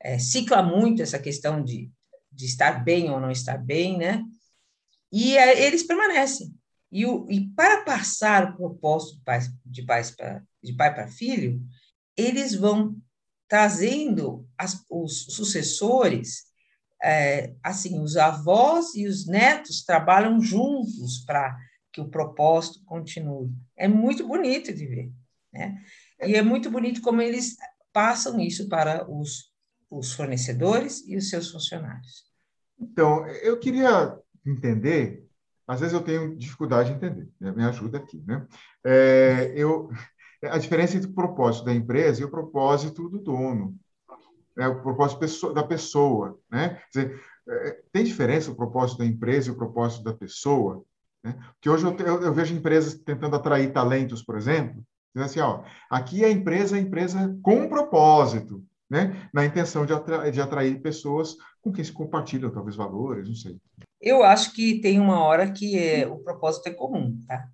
é, 0.00 0.20
cicla 0.20 0.62
muito 0.62 1.02
essa 1.02 1.18
questão 1.18 1.64
de, 1.64 1.90
de 2.30 2.46
estar 2.46 2.84
bem 2.84 3.10
ou 3.10 3.18
não 3.18 3.32
estar 3.32 3.58
bem, 3.58 3.98
né? 3.98 4.22
E 5.10 5.36
é, 5.36 5.66
eles 5.66 5.82
permanecem. 5.82 6.54
E, 6.92 7.04
o, 7.04 7.26
e 7.28 7.48
para 7.56 7.82
passar 7.82 8.52
o 8.52 8.56
propósito 8.56 9.16
de, 9.16 9.24
pais, 9.24 9.50
de, 9.64 9.82
pais 9.82 10.10
pra, 10.12 10.40
de 10.62 10.72
pai 10.74 10.94
para 10.94 11.08
filho, 11.08 11.60
eles 12.16 12.54
vão 12.54 12.96
trazendo 13.48 14.46
as, 14.58 14.84
os 14.90 15.26
sucessores 15.30 16.46
é, 17.02 17.54
assim, 17.62 18.00
os 18.00 18.16
avós 18.16 18.94
e 18.94 19.06
os 19.06 19.26
netos 19.26 19.84
trabalham 19.84 20.40
juntos 20.40 21.24
para 21.24 21.56
que 21.92 22.00
o 22.00 22.08
propósito 22.08 22.82
continue. 22.84 23.50
É 23.76 23.86
muito 23.86 24.26
bonito 24.26 24.72
de 24.72 24.86
ver, 24.86 25.12
né? 25.52 25.82
E 26.20 26.34
é 26.34 26.42
muito 26.42 26.70
bonito 26.70 27.00
como 27.00 27.22
eles 27.22 27.56
passam 27.92 28.40
isso 28.40 28.68
para 28.68 29.08
os, 29.10 29.52
os 29.90 30.12
fornecedores 30.12 31.06
e 31.06 31.16
os 31.16 31.30
seus 31.30 31.50
funcionários. 31.50 32.24
Então, 32.78 33.26
eu 33.26 33.58
queria 33.58 34.18
entender, 34.44 35.26
às 35.66 35.80
vezes 35.80 35.94
eu 35.94 36.02
tenho 36.02 36.36
dificuldade 36.36 36.90
de 36.90 36.96
entender, 36.96 37.28
né? 37.40 37.52
me 37.52 37.64
ajuda 37.64 37.98
aqui, 37.98 38.22
né? 38.26 38.46
É, 38.84 39.52
eu, 39.56 39.90
a 40.50 40.58
diferença 40.58 40.96
entre 40.96 41.10
o 41.10 41.14
propósito 41.14 41.64
da 41.64 41.74
empresa 41.74 42.20
e 42.20 42.24
o 42.24 42.30
propósito 42.30 43.08
do 43.08 43.18
dono 43.18 43.76
é 44.58 44.66
o 44.66 44.80
propósito 44.82 45.52
da 45.52 45.62
pessoa, 45.62 46.38
né? 46.50 46.80
Dizer, 46.92 47.20
é, 47.48 47.82
tem 47.92 48.04
diferença 48.04 48.50
o 48.50 48.56
propósito 48.56 48.98
da 48.98 49.04
empresa 49.04 49.48
e 49.48 49.52
o 49.52 49.56
propósito 49.56 50.02
da 50.02 50.14
pessoa, 50.14 50.82
né? 51.22 51.36
Porque 51.52 51.68
hoje 51.68 51.84
eu, 51.84 52.22
eu, 52.22 52.32
vejo 52.32 52.54
empresas 52.54 52.94
tentando 52.94 53.36
atrair 53.36 53.72
talentos, 53.72 54.22
por 54.22 54.36
exemplo, 54.36 54.82
dizendo 55.14 55.26
assim, 55.26 55.40
ó, 55.40 55.62
aqui 55.90 56.24
a 56.24 56.30
empresa 56.30 56.76
é 56.76 56.80
empresa 56.80 57.36
com 57.42 57.62
um 57.62 57.68
propósito, 57.68 58.64
né? 58.88 59.28
Na 59.32 59.44
intenção 59.44 59.84
de, 59.84 59.92
de 60.32 60.40
atrair 60.40 60.80
pessoas 60.80 61.36
com 61.60 61.72
quem 61.72 61.84
se 61.84 61.92
compartilham 61.92 62.50
talvez 62.50 62.76
valores, 62.76 63.28
não 63.28 63.36
sei. 63.36 63.58
Eu 64.00 64.22
acho 64.22 64.52
que 64.54 64.80
tem 64.80 65.00
uma 65.00 65.20
hora 65.20 65.50
que 65.50 65.78
é, 65.78 66.06
o 66.06 66.18
propósito 66.18 66.68
é 66.68 66.72
comum, 66.72 67.18
tá? 67.26 67.48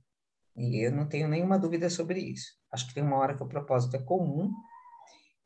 E 0.57 0.87
eu 0.87 0.93
não 0.93 1.09
tenho 1.09 1.29
nenhuma 1.29 1.59
dúvida 1.59 1.89
sobre 1.89 2.21
isso. 2.21 2.53
Acho 2.71 2.87
que 2.87 2.95
tem 2.95 3.03
uma 3.03 3.17
hora 3.17 3.35
que 3.35 3.43
o 3.43 3.49
propósito 3.49 3.97
é 3.97 4.03
comum 4.03 4.53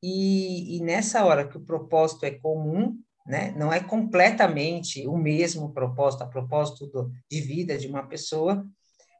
e, 0.03 0.77
e 0.77 0.81
nessa 0.81 1.25
hora 1.25 1.47
que 1.47 1.57
o 1.57 1.65
propósito 1.65 2.25
é 2.25 2.31
comum, 2.31 2.99
né, 3.27 3.53
não 3.57 3.73
é 3.73 3.81
completamente 3.81 5.07
o 5.07 5.17
mesmo 5.17 5.73
propósito, 5.73 6.23
a 6.23 6.29
propósito 6.29 6.87
do, 6.87 7.11
de 7.31 7.41
vida 7.41 7.77
de 7.77 7.89
uma 7.89 8.07
pessoa, 8.07 8.65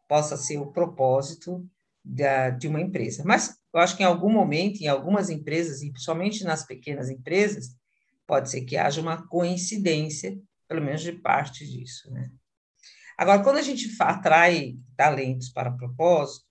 possa 0.09 0.37
ser 0.37 0.59
o 0.59 0.71
propósito 0.71 1.67
da, 2.05 2.51
de 2.51 2.69
uma 2.69 2.81
empresa. 2.81 3.25
Mas 3.25 3.57
eu 3.75 3.81
acho 3.81 3.97
que 3.97 4.03
em 4.03 4.07
algum 4.07 4.31
momento, 4.31 4.81
em 4.81 4.87
algumas 4.87 5.29
empresas, 5.29 5.83
e 5.83 5.91
principalmente 5.91 6.45
nas 6.45 6.65
pequenas 6.65 7.11
empresas, 7.11 7.75
pode 8.27 8.51
ser 8.51 8.63
que 8.63 8.77
haja 8.77 9.01
uma 9.01 9.27
coincidência, 9.27 10.39
pelo 10.69 10.83
menos 10.83 11.03
de 11.03 11.13
parte 11.13 11.67
disso. 11.67 12.09
Né? 12.13 12.31
Agora, 13.17 13.43
quando 13.43 13.57
a 13.59 13.63
gente 13.63 13.91
atrai 14.01 14.77
talentos 14.97 15.49
para 15.49 15.71
propósito, 15.71 16.45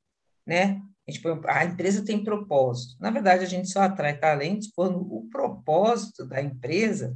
né, 0.46 0.82
a, 1.08 1.12
gente 1.12 1.22
a 1.48 1.66
empresa 1.66 2.04
tem 2.04 2.24
propósito. 2.24 2.96
Na 3.00 3.12
verdade, 3.12 3.44
a 3.44 3.48
gente 3.48 3.70
só 3.70 3.82
atrai 3.82 4.18
talentos 4.18 4.72
quando 4.76 5.00
o 5.00 5.28
propósito 5.30 6.26
da 6.26 6.42
empresa 6.42 7.16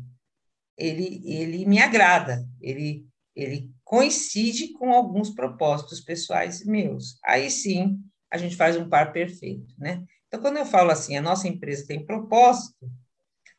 ele, 0.77 1.21
ele 1.25 1.65
me 1.65 1.79
agrada, 1.79 2.47
ele, 2.61 3.05
ele 3.35 3.69
coincide 3.83 4.71
com 4.73 4.93
alguns 4.93 5.31
propósitos 5.31 5.99
pessoais 5.99 6.63
meus. 6.63 7.19
Aí 7.25 7.49
sim, 7.51 7.99
a 8.31 8.37
gente 8.37 8.55
faz 8.55 8.77
um 8.77 8.87
par 8.87 9.11
perfeito, 9.11 9.73
né? 9.77 10.03
Então, 10.27 10.39
quando 10.39 10.57
eu 10.57 10.65
falo 10.65 10.91
assim, 10.91 11.17
a 11.17 11.21
nossa 11.21 11.47
empresa 11.47 11.87
tem 11.87 12.05
propósito, 12.05 12.89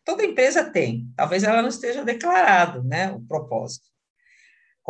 toda 0.05 0.25
empresa 0.25 0.71
tem, 0.71 1.13
talvez 1.17 1.43
ela 1.43 1.61
não 1.61 1.69
esteja 1.69 2.05
declarado, 2.05 2.83
né, 2.85 3.11
o 3.13 3.21
propósito. 3.23 3.87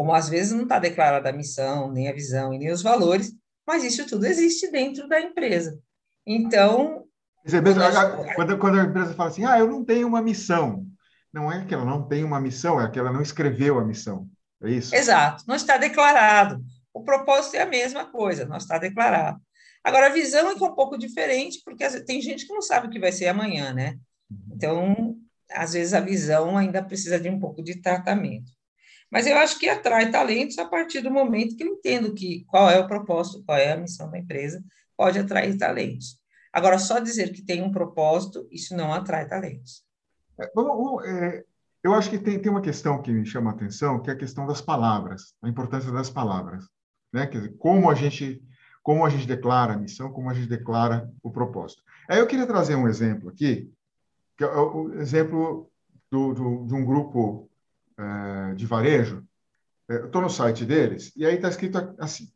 Como 0.00 0.14
às 0.14 0.30
vezes 0.30 0.52
não 0.52 0.62
está 0.62 0.78
declarada 0.78 1.28
a 1.28 1.32
missão, 1.32 1.92
nem 1.92 2.08
a 2.08 2.12
visão 2.14 2.54
e 2.54 2.58
nem 2.58 2.72
os 2.72 2.80
valores, 2.80 3.34
mas 3.66 3.84
isso 3.84 4.06
tudo 4.06 4.24
existe 4.24 4.70
dentro 4.72 5.06
da 5.06 5.20
empresa. 5.20 5.78
Então. 6.26 7.04
quando, 8.34 8.58
quando 8.58 8.80
a 8.80 8.84
empresa 8.84 9.12
fala 9.12 9.28
assim, 9.28 9.44
ah, 9.44 9.58
eu 9.58 9.66
não 9.66 9.84
tenho 9.84 10.08
uma 10.08 10.22
missão, 10.22 10.86
não 11.30 11.52
é 11.52 11.66
que 11.66 11.74
ela 11.74 11.84
não 11.84 12.08
tem 12.08 12.24
uma 12.24 12.40
missão, 12.40 12.80
é 12.80 12.90
que 12.90 12.98
ela 12.98 13.12
não 13.12 13.20
escreveu 13.20 13.78
a 13.78 13.84
missão. 13.84 14.26
É 14.62 14.70
isso? 14.70 14.94
Exato, 14.94 15.44
não 15.46 15.54
está 15.54 15.76
declarado. 15.76 16.64
O 16.94 17.04
propósito 17.04 17.56
é 17.56 17.60
a 17.60 17.66
mesma 17.66 18.06
coisa, 18.06 18.46
não 18.46 18.56
está 18.56 18.78
declarado. 18.78 19.38
Agora, 19.84 20.06
a 20.06 20.14
visão 20.14 20.48
é, 20.48 20.52
é 20.52 20.54
um 20.54 20.74
pouco 20.74 20.96
diferente, 20.96 21.60
porque 21.62 21.86
tem 22.04 22.22
gente 22.22 22.46
que 22.46 22.54
não 22.54 22.62
sabe 22.62 22.86
o 22.86 22.90
que 22.90 22.98
vai 22.98 23.12
ser 23.12 23.28
amanhã, 23.28 23.74
né? 23.74 23.98
Uhum. 24.30 24.52
Então, 24.54 25.16
às 25.50 25.74
vezes 25.74 25.92
a 25.92 26.00
visão 26.00 26.56
ainda 26.56 26.82
precisa 26.82 27.20
de 27.20 27.28
um 27.28 27.38
pouco 27.38 27.62
de 27.62 27.82
tratamento. 27.82 28.50
Mas 29.10 29.26
eu 29.26 29.36
acho 29.36 29.58
que 29.58 29.68
atrai 29.68 30.10
talentos 30.10 30.58
a 30.58 30.64
partir 30.64 31.00
do 31.00 31.10
momento 31.10 31.56
que 31.56 31.64
eu 31.64 31.68
entendo 31.68 32.14
que 32.14 32.44
qual 32.46 32.70
é 32.70 32.78
o 32.78 32.86
propósito, 32.86 33.42
qual 33.44 33.58
é 33.58 33.72
a 33.72 33.76
missão 33.76 34.10
da 34.10 34.18
empresa, 34.18 34.62
pode 34.96 35.18
atrair 35.18 35.56
talentos. 35.58 36.18
Agora, 36.52 36.78
só 36.78 36.98
dizer 36.98 37.32
que 37.32 37.42
tem 37.42 37.62
um 37.62 37.70
propósito, 37.70 38.46
isso 38.50 38.76
não 38.76 38.92
atrai 38.92 39.26
talentos. 39.26 39.84
É, 40.38 40.44
é, 40.44 41.44
eu 41.82 41.94
acho 41.94 42.10
que 42.10 42.18
tem, 42.18 42.38
tem 42.40 42.50
uma 42.50 42.60
questão 42.60 43.02
que 43.02 43.10
me 43.10 43.26
chama 43.26 43.50
a 43.50 43.54
atenção, 43.54 44.00
que 44.00 44.10
é 44.10 44.12
a 44.12 44.18
questão 44.18 44.46
das 44.46 44.60
palavras, 44.60 45.34
a 45.42 45.48
importância 45.48 45.90
das 45.90 46.10
palavras. 46.10 46.64
Né? 47.12 47.26
Quer 47.26 47.38
dizer, 47.38 47.56
como 47.58 47.90
a 47.90 47.94
gente 47.94 48.42
como 48.82 49.04
a 49.04 49.10
gente 49.10 49.26
declara 49.26 49.74
a 49.74 49.76
missão, 49.76 50.10
como 50.10 50.30
a 50.30 50.34
gente 50.34 50.48
declara 50.48 51.10
o 51.22 51.30
propósito. 51.30 51.82
Aí 52.08 52.18
eu 52.18 52.26
queria 52.26 52.46
trazer 52.46 52.74
um 52.74 52.88
exemplo 52.88 53.28
aqui, 53.28 53.70
que 54.36 54.42
é 54.42 54.46
o 54.46 54.94
exemplo 54.94 55.70
do, 56.10 56.32
do, 56.32 56.66
de 56.66 56.74
um 56.74 56.84
grupo 56.84 57.49
eh, 58.00 58.54
de 58.54 58.66
varejo, 58.66 59.22
eh, 59.88 59.96
eu 59.96 60.06
estou 60.06 60.22
no 60.22 60.30
site 60.30 60.64
deles, 60.64 61.12
e 61.16 61.26
aí 61.26 61.34
está 61.34 61.48
escrito 61.48 61.94
assim: 61.98 62.32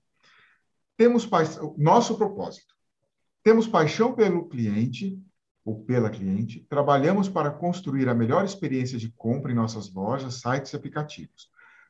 temos 0.97 1.29
nosso 1.79 2.17
propósito, 2.19 2.75
temos 3.43 3.67
paixão 3.67 4.15
pelo 4.15 4.47
cliente 4.49 5.19
ou 5.65 5.83
pela 5.83 6.11
cliente, 6.11 6.67
trabalhamos 6.69 7.29
para 7.29 7.51
construir 7.51 8.09
a 8.09 8.15
melhor 8.15 8.45
experiência 8.45 8.99
de 8.99 9.11
compra 9.11 9.51
em 9.51 9.55
nossas 9.55 9.93
lojas, 9.93 10.41
sites 10.41 10.73
e 10.73 10.77
aplicativos. 10.77 11.49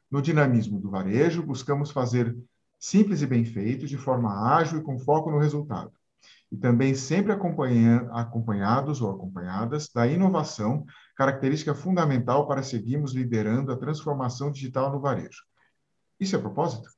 No 0.09 0.23
dinamismo 0.23 0.79
do 0.79 0.91
varejo, 0.91 1.43
buscamos 1.43 1.91
fazer 1.91 2.37
simples 2.79 3.23
e 3.23 3.27
bem 3.27 3.45
feito, 3.45 3.87
de 3.87 3.97
forma 3.97 4.55
ágil 4.55 4.79
e 4.79 4.83
com 4.83 4.99
foco 4.99 5.31
no 5.31 5.39
resultado. 5.39 5.93
E 6.51 6.57
também 6.57 6.95
sempre 6.95 7.33
acompanhados 7.33 9.01
ou 9.01 9.11
acompanhadas 9.11 9.89
da 9.89 10.07
inovação, 10.07 10.85
característica 11.17 11.75
fundamental 11.75 12.47
para 12.47 12.63
seguirmos 12.63 13.13
liderando 13.13 13.73
a 13.73 13.77
transformação 13.77 14.51
digital 14.51 14.93
no 14.93 15.01
varejo. 15.01 15.43
Isso 16.19 16.37
é 16.37 16.39
propósito? 16.39 16.89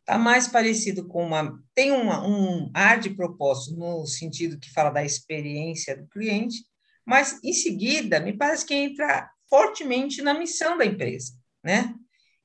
Está 0.00 0.18
mais 0.18 0.48
parecido 0.48 1.06
com 1.06 1.24
uma. 1.24 1.58
Tem 1.74 1.90
uma, 1.90 2.26
um 2.26 2.70
ar 2.74 3.00
de 3.00 3.10
propósito, 3.10 3.76
no 3.76 4.04
sentido 4.06 4.58
que 4.58 4.72
fala 4.72 4.90
da 4.90 5.04
experiência 5.04 5.96
do 5.96 6.06
cliente, 6.08 6.64
mas 7.06 7.38
em 7.42 7.52
seguida, 7.52 8.20
me 8.20 8.36
parece 8.36 8.66
que 8.66 8.74
entra 8.74 9.30
fortemente 9.48 10.20
na 10.22 10.34
missão 10.34 10.76
da 10.76 10.84
empresa, 10.84 11.32
né? 11.62 11.94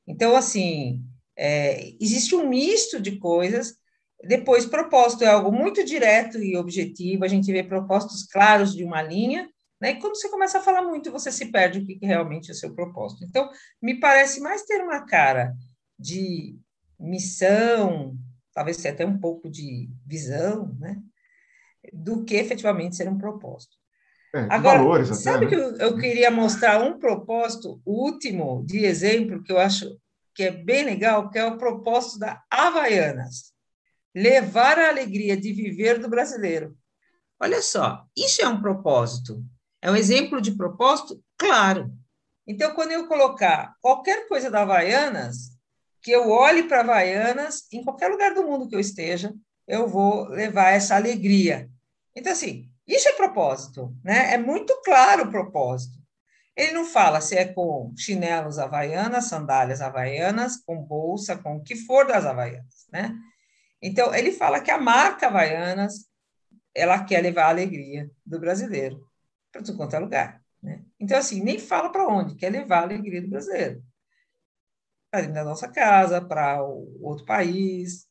Então, 0.08 0.36
assim, 0.36 1.04
é, 1.38 1.94
existe 2.00 2.36
um 2.36 2.48
misto 2.48 3.02
de 3.02 3.18
coisas. 3.18 3.76
Depois, 4.24 4.66
propósito 4.66 5.24
é 5.24 5.28
algo 5.28 5.52
muito 5.52 5.84
direto 5.84 6.38
e 6.40 6.58
objetivo, 6.58 7.24
a 7.24 7.28
gente 7.28 7.52
vê 7.52 7.64
propósitos 7.64 8.24
claros 8.24 8.76
de 8.76 8.84
uma 8.84 9.02
linha, 9.02 9.50
né? 9.80 9.92
E 9.92 9.96
quando 9.96 10.16
você 10.16 10.30
começa 10.30 10.58
a 10.58 10.62
falar 10.62 10.82
muito, 10.82 11.12
você 11.12 11.32
se 11.32 11.46
perde 11.46 11.80
o 11.80 11.86
que 11.86 12.06
realmente 12.06 12.50
é 12.50 12.54
o 12.54 12.58
seu 12.58 12.76
propósito. 12.76 13.24
Então, 13.24 13.50
me 13.82 13.98
parece 14.00 14.42
mais 14.42 14.64
ter 14.64 14.82
uma 14.84 15.06
cara 15.06 15.54
de 15.98 16.58
missão, 17.00 18.18
talvez 18.54 18.86
até 18.86 19.06
um 19.06 19.18
pouco 19.18 19.50
de 19.50 19.90
visão, 20.06 20.76
né? 20.78 21.02
Do 21.94 22.26
que 22.26 22.36
efetivamente 22.36 22.98
ser 22.98 23.08
um 23.08 23.18
propósito. 23.18 23.78
É, 24.36 24.42
Agora, 24.50 24.80
valores 24.80 25.08
sabe 25.18 25.46
até, 25.46 25.56
né? 25.56 25.76
que 25.76 25.82
eu, 25.82 25.88
eu 25.88 25.98
queria 25.98 26.30
mostrar 26.30 26.82
um 26.84 27.00
propósito 27.00 27.82
último 27.86 28.64
de 28.66 28.86
exemplo 28.86 29.42
que 29.42 29.52
eu 29.52 29.58
acho 29.58 29.98
que 30.36 30.44
é 30.44 30.52
bem 30.52 30.84
legal, 30.84 31.30
que 31.30 31.40
é 31.40 31.46
o 31.46 31.58
propósito 31.58 32.20
da 32.20 32.42
Havaianas. 32.52 33.54
Levar 34.16 34.78
a 34.80 34.90
alegria 34.90 35.38
de 35.38 35.54
viver 35.54 36.00
do 36.00 36.10
brasileiro. 36.10 36.76
Olha 37.40 37.62
só, 37.62 38.06
isso 38.18 38.42
é 38.42 38.48
um 38.48 38.62
propósito. 38.62 39.44
É 39.82 39.90
um 39.90 39.96
exemplo 39.96 40.42
de 40.42 40.52
propósito? 40.56 41.24
Claro. 41.38 41.92
Então, 42.46 42.74
quando 42.74 42.92
eu 42.92 43.08
colocar 43.08 43.74
qualquer 43.80 44.28
coisa 44.28 44.50
da 44.50 44.64
Havaianas, 44.64 45.58
que 46.02 46.12
eu 46.12 46.30
olhe 46.30 46.64
para 46.64 46.82
Havaianas, 46.82 47.72
em 47.72 47.84
qualquer 47.84 48.08
lugar 48.08 48.34
do 48.34 48.44
mundo 48.44 48.68
que 48.68 48.76
eu 48.76 48.80
esteja, 48.80 49.34
eu 49.68 49.88
vou 49.88 50.28
levar 50.30 50.72
essa 50.72 50.96
alegria. 50.96 51.70
Então, 52.16 52.32
assim, 52.32 52.70
isso 52.88 53.08
é 53.08 53.14
propósito, 53.14 53.96
né? 54.04 54.34
É 54.34 54.38
muito 54.38 54.76
claro 54.84 55.26
o 55.26 55.32
propósito. 55.32 56.00
Ele 56.56 56.74
não 56.74 56.86
fala 56.86 57.22
se 57.22 57.36
é 57.36 57.46
com 57.46 57.94
chinelos 57.96 58.58
havaianas, 58.60 59.26
sandálias 59.26 59.80
havaianas, 59.80 60.58
com 60.58 60.84
bolsa, 60.84 61.38
com 61.38 61.58
o 61.58 61.64
que 61.64 61.76
for 61.76 62.08
das 62.08 62.26
havaianas, 62.26 62.88
né? 62.92 63.16
Então, 63.82 64.14
ele 64.14 64.32
fala 64.32 64.60
que 64.62 64.72
a 64.72 64.78
marca 64.78 65.28
Havaianas, 65.28 66.10
ela 66.74 67.04
quer 67.04 67.22
levar 67.22 67.46
a 67.46 67.50
alegria 67.50 68.10
do 68.26 68.40
brasileiro 68.40 69.08
para 69.52 69.64
tudo 69.64 69.78
quanto 69.78 69.96
é 69.96 70.00
lugar, 70.00 70.44
né? 70.62 70.84
Então, 71.00 71.18
assim, 71.18 71.42
nem 71.42 71.58
fala 71.58 71.92
para 71.92 72.08
onde, 72.08 72.36
quer 72.36 72.52
levar 72.52 72.80
a 72.80 72.84
alegria 72.84 73.22
do 73.22 73.30
brasileiro. 73.30 73.84
Para 75.12 75.22
dentro 75.22 75.36
da 75.36 75.44
nossa 75.44 75.68
casa, 75.68 76.22
para 76.22 76.62
outro 76.62 77.26
país, 77.26 78.08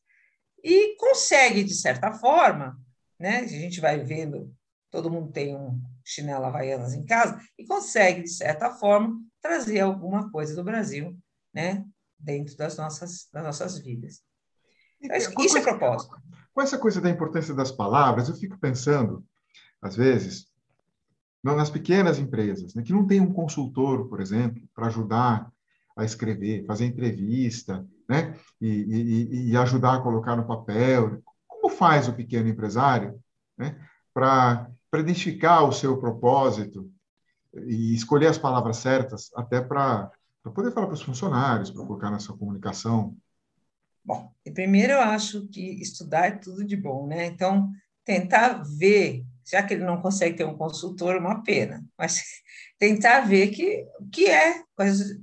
e 0.63 0.95
consegue, 0.97 1.63
de 1.63 1.73
certa 1.73 2.11
forma, 2.11 2.77
né? 3.17 3.37
A 3.39 3.47
gente 3.47 3.79
vai 3.79 3.99
vendo 3.99 4.53
todo 4.91 5.11
mundo 5.11 5.31
tem 5.31 5.55
um 5.55 5.81
chinelo 6.03 6.45
Havaianas 6.45 6.93
em 6.93 7.05
casa 7.05 7.39
e 7.57 7.65
consegue, 7.65 8.23
de 8.23 8.29
certa 8.29 8.71
forma, 8.71 9.19
trazer 9.41 9.79
alguma 9.79 10.31
coisa 10.31 10.55
do 10.55 10.63
Brasil, 10.63 11.17
né, 11.53 11.85
dentro 12.17 12.55
das 12.57 12.77
nossas, 12.77 13.27
das 13.31 13.43
nossas 13.43 13.79
vidas. 13.79 14.21
Então, 15.01 15.17
isso, 15.17 15.57
é 15.57 15.61
propósito. 15.61 16.15
Com 16.53 16.61
essa 16.61 16.77
coisa 16.77 16.99
da 16.99 17.09
importância 17.09 17.53
das 17.53 17.71
palavras, 17.71 18.27
eu 18.27 18.35
fico 18.35 18.57
pensando, 18.57 19.23
às 19.81 19.95
vezes, 19.95 20.47
nas 21.43 21.69
pequenas 21.69 22.19
empresas, 22.19 22.75
né, 22.75 22.83
que 22.83 22.91
não 22.91 23.07
tem 23.07 23.21
um 23.21 23.31
consultor, 23.31 24.09
por 24.09 24.19
exemplo, 24.19 24.61
para 24.75 24.87
ajudar 24.87 25.49
a 25.95 26.03
escrever, 26.03 26.65
fazer 26.65 26.85
entrevista, 26.85 27.85
né, 28.07 28.35
e, 28.59 28.67
e, 28.67 29.49
e 29.51 29.57
ajudar 29.57 29.95
a 29.95 30.01
colocar 30.01 30.35
no 30.35 30.45
papel. 30.45 31.21
Como 31.47 31.69
faz 31.69 32.07
o 32.07 32.13
pequeno 32.13 32.49
empresário 32.49 33.19
né, 33.57 33.79
para 34.13 34.69
para 34.89 35.01
identificar 35.01 35.63
o 35.63 35.71
seu 35.71 35.97
propósito 35.97 36.89
e 37.53 37.93
escolher 37.93 38.27
as 38.27 38.37
palavras 38.37 38.77
certas, 38.77 39.31
até 39.35 39.61
para 39.61 40.11
poder 40.53 40.71
falar 40.71 40.87
para 40.87 40.95
os 40.95 41.01
funcionários, 41.01 41.69
para 41.69 41.85
colocar 41.85 42.09
na 42.09 42.19
sua 42.19 42.37
comunicação? 42.37 43.15
Bom, 44.03 44.31
primeiro 44.53 44.93
eu 44.93 45.01
acho 45.01 45.47
que 45.49 45.81
estudar 45.81 46.27
é 46.27 46.31
tudo 46.31 46.63
de 46.63 46.75
bom, 46.75 47.07
né? 47.07 47.25
Então, 47.25 47.69
tentar 48.03 48.63
ver, 48.77 49.23
já 49.45 49.61
que 49.61 49.73
ele 49.73 49.83
não 49.83 50.01
consegue 50.01 50.37
ter 50.37 50.45
um 50.45 50.57
consultor, 50.57 51.17
uma 51.17 51.43
pena, 51.43 51.85
mas 51.97 52.23
tentar 52.79 53.21
ver 53.21 53.49
que, 53.49 53.85
o 53.99 54.09
que 54.09 54.27
é, 54.27 54.63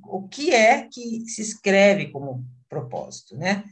o 0.05 0.29
que 0.29 0.55
é 0.55 0.89
que 0.89 1.21
se 1.27 1.43
escreve 1.43 2.11
como 2.11 2.45
propósito, 2.69 3.37
né? 3.37 3.65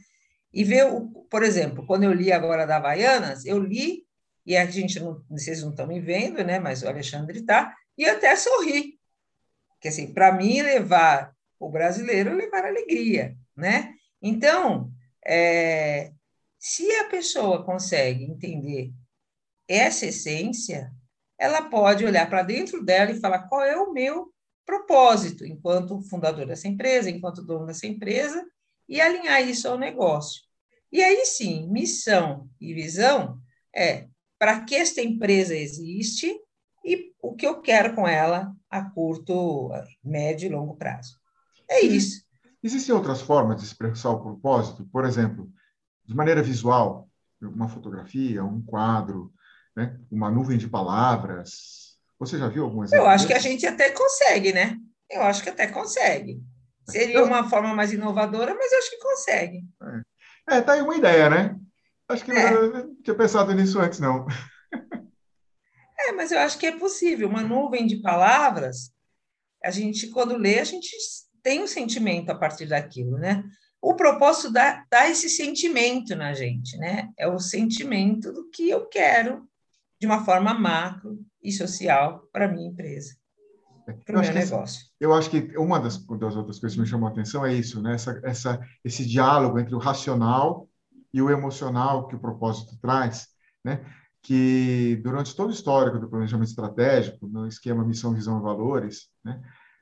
E 0.53 0.63
ver, 0.63 0.85
o, 0.85 1.07
por 1.29 1.43
exemplo, 1.43 1.85
quando 1.85 2.03
eu 2.03 2.13
li 2.13 2.31
agora 2.31 2.65
da 2.65 2.77
Havaianas, 2.77 3.45
eu 3.45 3.59
li 3.59 4.05
e 4.45 4.55
a 4.55 4.65
gente 4.65 4.99
não, 4.99 5.23
vocês 5.29 5.61
não 5.61 5.71
estão 5.71 5.87
me 5.87 5.99
vendo, 5.99 6.43
né? 6.43 6.59
Mas 6.59 6.83
o 6.83 6.87
Alexandre 6.87 7.39
está, 7.39 7.75
e 7.97 8.05
até 8.05 8.35
sorri. 8.35 8.99
Que 9.81 9.87
assim, 9.87 10.13
para 10.13 10.31
mim, 10.31 10.61
levar 10.61 11.33
o 11.59 11.69
brasileiro 11.69 12.35
levar 12.35 12.65
alegria, 12.65 13.35
né? 13.55 13.93
Então, 14.21 14.91
é, 15.25 16.11
se 16.59 16.89
a 16.97 17.09
pessoa 17.09 17.63
consegue 17.63 18.23
entender 18.23 18.91
essa 19.67 20.05
essência, 20.05 20.91
ela 21.37 21.63
pode 21.69 22.05
olhar 22.05 22.29
para 22.29 22.43
dentro 22.43 22.83
dela 22.83 23.11
e 23.11 23.19
falar 23.19 23.47
qual 23.47 23.63
é 23.63 23.75
o 23.75 23.91
meu 23.91 24.33
propósito 24.65 25.45
enquanto 25.45 26.01
fundador 26.03 26.45
dessa 26.45 26.67
empresa, 26.67 27.09
enquanto 27.09 27.45
dono 27.45 27.65
dessa 27.65 27.87
empresa, 27.87 28.45
e 28.87 29.01
alinhar 29.01 29.47
isso 29.47 29.67
ao 29.67 29.77
negócio. 29.77 30.41
E 30.91 31.03
aí 31.03 31.25
sim, 31.25 31.67
missão 31.69 32.49
e 32.59 32.73
visão 32.73 33.39
é 33.75 34.07
para 34.39 34.61
que 34.61 34.75
esta 34.75 35.01
empresa 35.01 35.55
existe 35.55 36.33
e 36.83 37.13
o 37.21 37.35
que 37.35 37.45
eu 37.45 37.61
quero 37.61 37.95
com 37.95 38.07
ela 38.07 38.53
a 38.69 38.89
curto, 38.91 39.71
médio 40.03 40.47
e 40.47 40.53
longo 40.53 40.75
prazo. 40.75 41.19
É 41.69 41.81
isso. 41.81 42.24
Existem 42.65 42.95
outras 42.95 43.21
formas 43.21 43.57
de 43.61 43.63
expressar 43.67 44.09
o 44.09 44.19
propósito? 44.19 44.89
Por 44.91 45.05
exemplo, 45.05 45.47
de 46.03 46.15
maneira 46.15 46.41
visual, 46.41 47.07
uma 47.39 47.69
fotografia, 47.69 48.43
um 48.43 48.59
quadro, 48.59 49.31
né? 49.75 49.99
uma 50.09 50.31
nuvem 50.31 50.57
de 50.57 50.67
palavras. 50.67 51.99
Você 52.17 52.39
já 52.39 52.47
viu 52.47 52.63
algum 52.63 52.83
exemplo? 52.83 53.05
Eu 53.05 53.07
acho 53.07 53.27
que 53.27 53.35
a 53.35 53.39
gente 53.39 53.67
até 53.67 53.91
consegue, 53.91 54.51
né? 54.51 54.77
Eu 55.11 55.21
acho 55.21 55.43
que 55.43 55.49
até 55.49 55.67
consegue. 55.67 56.41
Seria 56.89 57.23
uma 57.23 57.47
forma 57.47 57.71
mais 57.75 57.93
inovadora, 57.93 58.55
mas 58.55 58.71
eu 58.71 58.79
acho 58.79 58.89
que 58.89 58.97
consegue. 58.97 59.63
É, 60.49 60.57
é 60.57 60.61
tá 60.61 60.73
aí 60.73 60.81
uma 60.81 60.95
ideia, 60.95 61.29
né? 61.29 61.55
Acho 62.09 62.25
que 62.25 62.31
é. 62.31 62.51
não 62.51 62.95
tinha 63.03 63.15
pensado 63.15 63.53
nisso 63.53 63.79
antes, 63.79 63.99
não. 63.99 64.25
É, 65.97 66.11
mas 66.11 66.29
eu 66.29 66.39
acho 66.39 66.59
que 66.59 66.67
é 66.67 66.77
possível. 66.77 67.29
Uma 67.29 67.41
nuvem 67.41 67.87
de 67.87 68.01
palavras, 68.01 68.91
a 69.63 69.71
gente, 69.71 70.09
quando 70.09 70.35
lê, 70.35 70.59
a 70.59 70.63
gente 70.63 70.93
tem 71.45 71.61
um 71.61 71.67
sentimento 71.67 72.31
a 72.31 72.35
partir 72.35 72.65
daquilo, 72.65 73.19
né? 73.19 73.43
O 73.79 73.93
propósito 73.93 74.51
dá, 74.51 74.83
dá 74.89 75.07
esse 75.07 75.29
sentimento 75.29 76.15
na 76.15 76.33
gente, 76.33 76.75
né? 76.77 77.11
É 77.15 77.27
o 77.27 77.37
sentimento 77.37 78.33
do 78.33 78.49
que 78.49 78.67
eu 78.67 78.87
quero 78.87 79.47
de 80.01 80.07
uma 80.07 80.25
forma 80.25 80.55
macro 80.55 81.23
e 81.43 81.51
social 81.51 82.27
para 82.33 82.45
a 82.45 82.47
minha 82.47 82.67
empresa, 82.67 83.15
para 84.03 84.17
o 84.17 84.21
meu 84.21 84.33
negócio. 84.33 84.87
Eu 84.99 85.13
acho 85.13 85.29
que 85.29 85.55
uma 85.55 85.79
das, 85.79 86.03
das 86.03 86.35
outras 86.35 86.57
coisas 86.57 86.73
que 86.73 86.81
me 86.81 86.87
chamou 86.87 87.07
a 87.07 87.11
atenção 87.11 87.45
é 87.45 87.53
isso, 87.53 87.79
né? 87.79 87.93
Essa, 87.93 88.19
essa, 88.23 88.59
esse 88.83 89.05
diálogo 89.05 89.59
entre 89.59 89.75
o 89.75 89.79
racional 89.79 90.67
e 91.13 91.21
o 91.21 91.29
emocional 91.29 92.07
que 92.07 92.15
o 92.15 92.19
propósito 92.19 92.75
traz, 92.81 93.27
né? 93.63 93.85
que 94.23 94.99
durante 95.03 95.35
todo 95.35 95.49
o 95.49 95.53
histórico 95.53 95.99
do 95.99 96.09
planejamento 96.09 96.49
estratégico, 96.49 97.27
no 97.27 97.45
esquema 97.45 97.85
missão, 97.85 98.11
visão 98.11 98.39
e 98.39 98.41
valores, 98.41 99.07
né? 99.23 99.39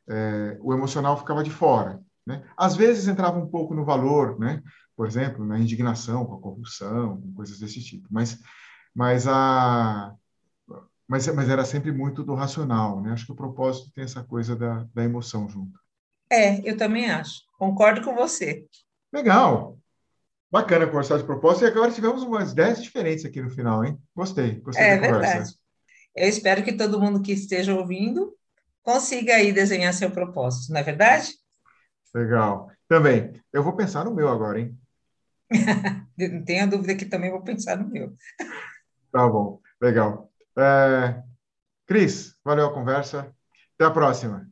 É, 0.10 0.58
o 0.62 0.74
emocional 0.74 1.18
ficava 1.18 1.44
de 1.44 1.50
fora. 1.50 2.02
Né? 2.26 2.44
Às 2.58 2.76
vezes 2.76 3.08
entrava 3.08 3.38
um 3.38 3.48
pouco 3.48 3.74
no 3.74 3.86
valor, 3.86 4.40
né? 4.40 4.62
por 4.96 5.08
exemplo, 5.08 5.46
na 5.46 5.60
indignação 5.60 6.26
com 6.26 6.36
a 6.36 6.42
corrupção, 6.42 7.22
coisas 7.36 7.60
desse 7.60 7.84
tipo, 7.84 8.08
mas, 8.12 8.40
mas, 8.94 9.28
a, 9.28 10.14
mas, 11.08 11.28
mas 11.28 11.50
era 11.50 11.66
sempre 11.66 11.92
muito 11.92 12.24
do 12.24 12.36
racional. 12.36 13.02
Né? 13.02 13.12
Acho 13.12 13.26
que 13.26 13.32
o 13.32 13.36
propósito 13.36 13.92
tem 13.92 14.04
essa 14.04 14.24
coisa 14.24 14.56
da, 14.56 14.86
da 14.94 15.04
emoção 15.04 15.50
junto. 15.50 15.80
É, 16.32 16.68
eu 16.68 16.78
também 16.78 17.10
acho. 17.10 17.42
Concordo 17.58 18.02
com 18.02 18.16
você. 18.16 18.66
Legal. 19.12 19.78
Bacana 20.52 20.88
conversar 20.88 21.18
de 21.18 21.24
propósito. 21.24 21.66
E 21.66 21.68
agora 21.68 21.92
tivemos 21.92 22.24
umas 22.24 22.52
ideias 22.52 22.82
diferentes 22.82 23.26
aqui 23.26 23.42
no 23.42 23.50
final, 23.50 23.84
hein? 23.84 23.98
Gostei, 24.16 24.60
gostei 24.60 24.84
é, 24.84 24.98
da 24.98 25.08
conversa. 25.08 25.34
Verdade. 25.34 25.58
Eu 26.16 26.30
espero 26.30 26.64
que 26.64 26.74
todo 26.74 27.00
mundo 27.00 27.22
que 27.22 27.32
esteja 27.32 27.74
ouvindo 27.76 28.36
consiga 28.84 29.36
aí 29.36 29.52
desenhar 29.52 29.94
seu 29.94 30.12
propósito, 30.12 30.72
não 30.72 30.80
é 30.80 30.84
verdade? 30.84 31.34
Legal. 32.14 32.70
Também. 32.88 33.34
Eu 33.52 33.64
vou 33.64 33.76
pensar 33.76 34.06
no 34.06 34.14
meu 34.14 34.30
agora, 34.30 34.60
hein? 34.60 34.78
não 36.18 36.44
tenha 36.44 36.68
dúvida 36.68 36.96
que 36.96 37.06
também 37.06 37.32
vou 37.32 37.42
pensar 37.42 37.78
no 37.78 37.90
meu. 37.90 38.16
Tá 39.12 39.28
bom. 39.28 39.60
Legal. 39.82 40.32
É, 40.58 41.22
Cris, 41.88 42.36
valeu 42.44 42.68
a 42.68 42.74
conversa. 42.74 43.34
Até 43.76 43.86
a 43.86 43.92
próxima. 43.92 44.48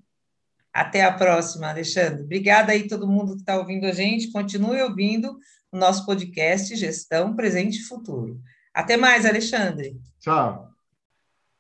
Até 0.73 1.03
a 1.03 1.11
próxima, 1.11 1.69
Alexandre. 1.69 2.23
Obrigada 2.23 2.71
aí 2.71 2.87
todo 2.87 3.07
mundo 3.07 3.33
que 3.33 3.41
está 3.41 3.57
ouvindo 3.57 3.85
a 3.85 3.91
gente. 3.91 4.31
Continue 4.31 4.81
ouvindo 4.81 5.37
o 5.71 5.77
nosso 5.77 6.05
podcast 6.05 6.75
Gestão 6.75 7.35
Presente 7.35 7.79
e 7.79 7.83
Futuro. 7.83 8.39
Até 8.73 8.95
mais, 8.97 9.25
Alexandre. 9.25 9.99
Tchau. 10.19 10.70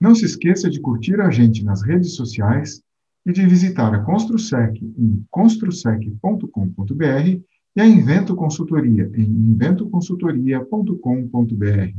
Não 0.01 0.13
se 0.15 0.25
esqueça 0.25 0.67
de 0.67 0.81
curtir 0.81 1.21
a 1.21 1.29
gente 1.29 1.63
nas 1.63 1.83
redes 1.83 2.15
sociais 2.15 2.81
e 3.23 3.31
de 3.31 3.45
visitar 3.45 3.93
a 3.93 3.99
Construsec 3.99 4.83
em 4.97 5.23
construsec.com.br 5.29 7.39
e 7.75 7.79
a 7.79 7.85
Invento 7.85 8.35
Consultoria 8.35 9.11
em 9.13 9.21
inventoconsultoria.com.br. 9.21 11.93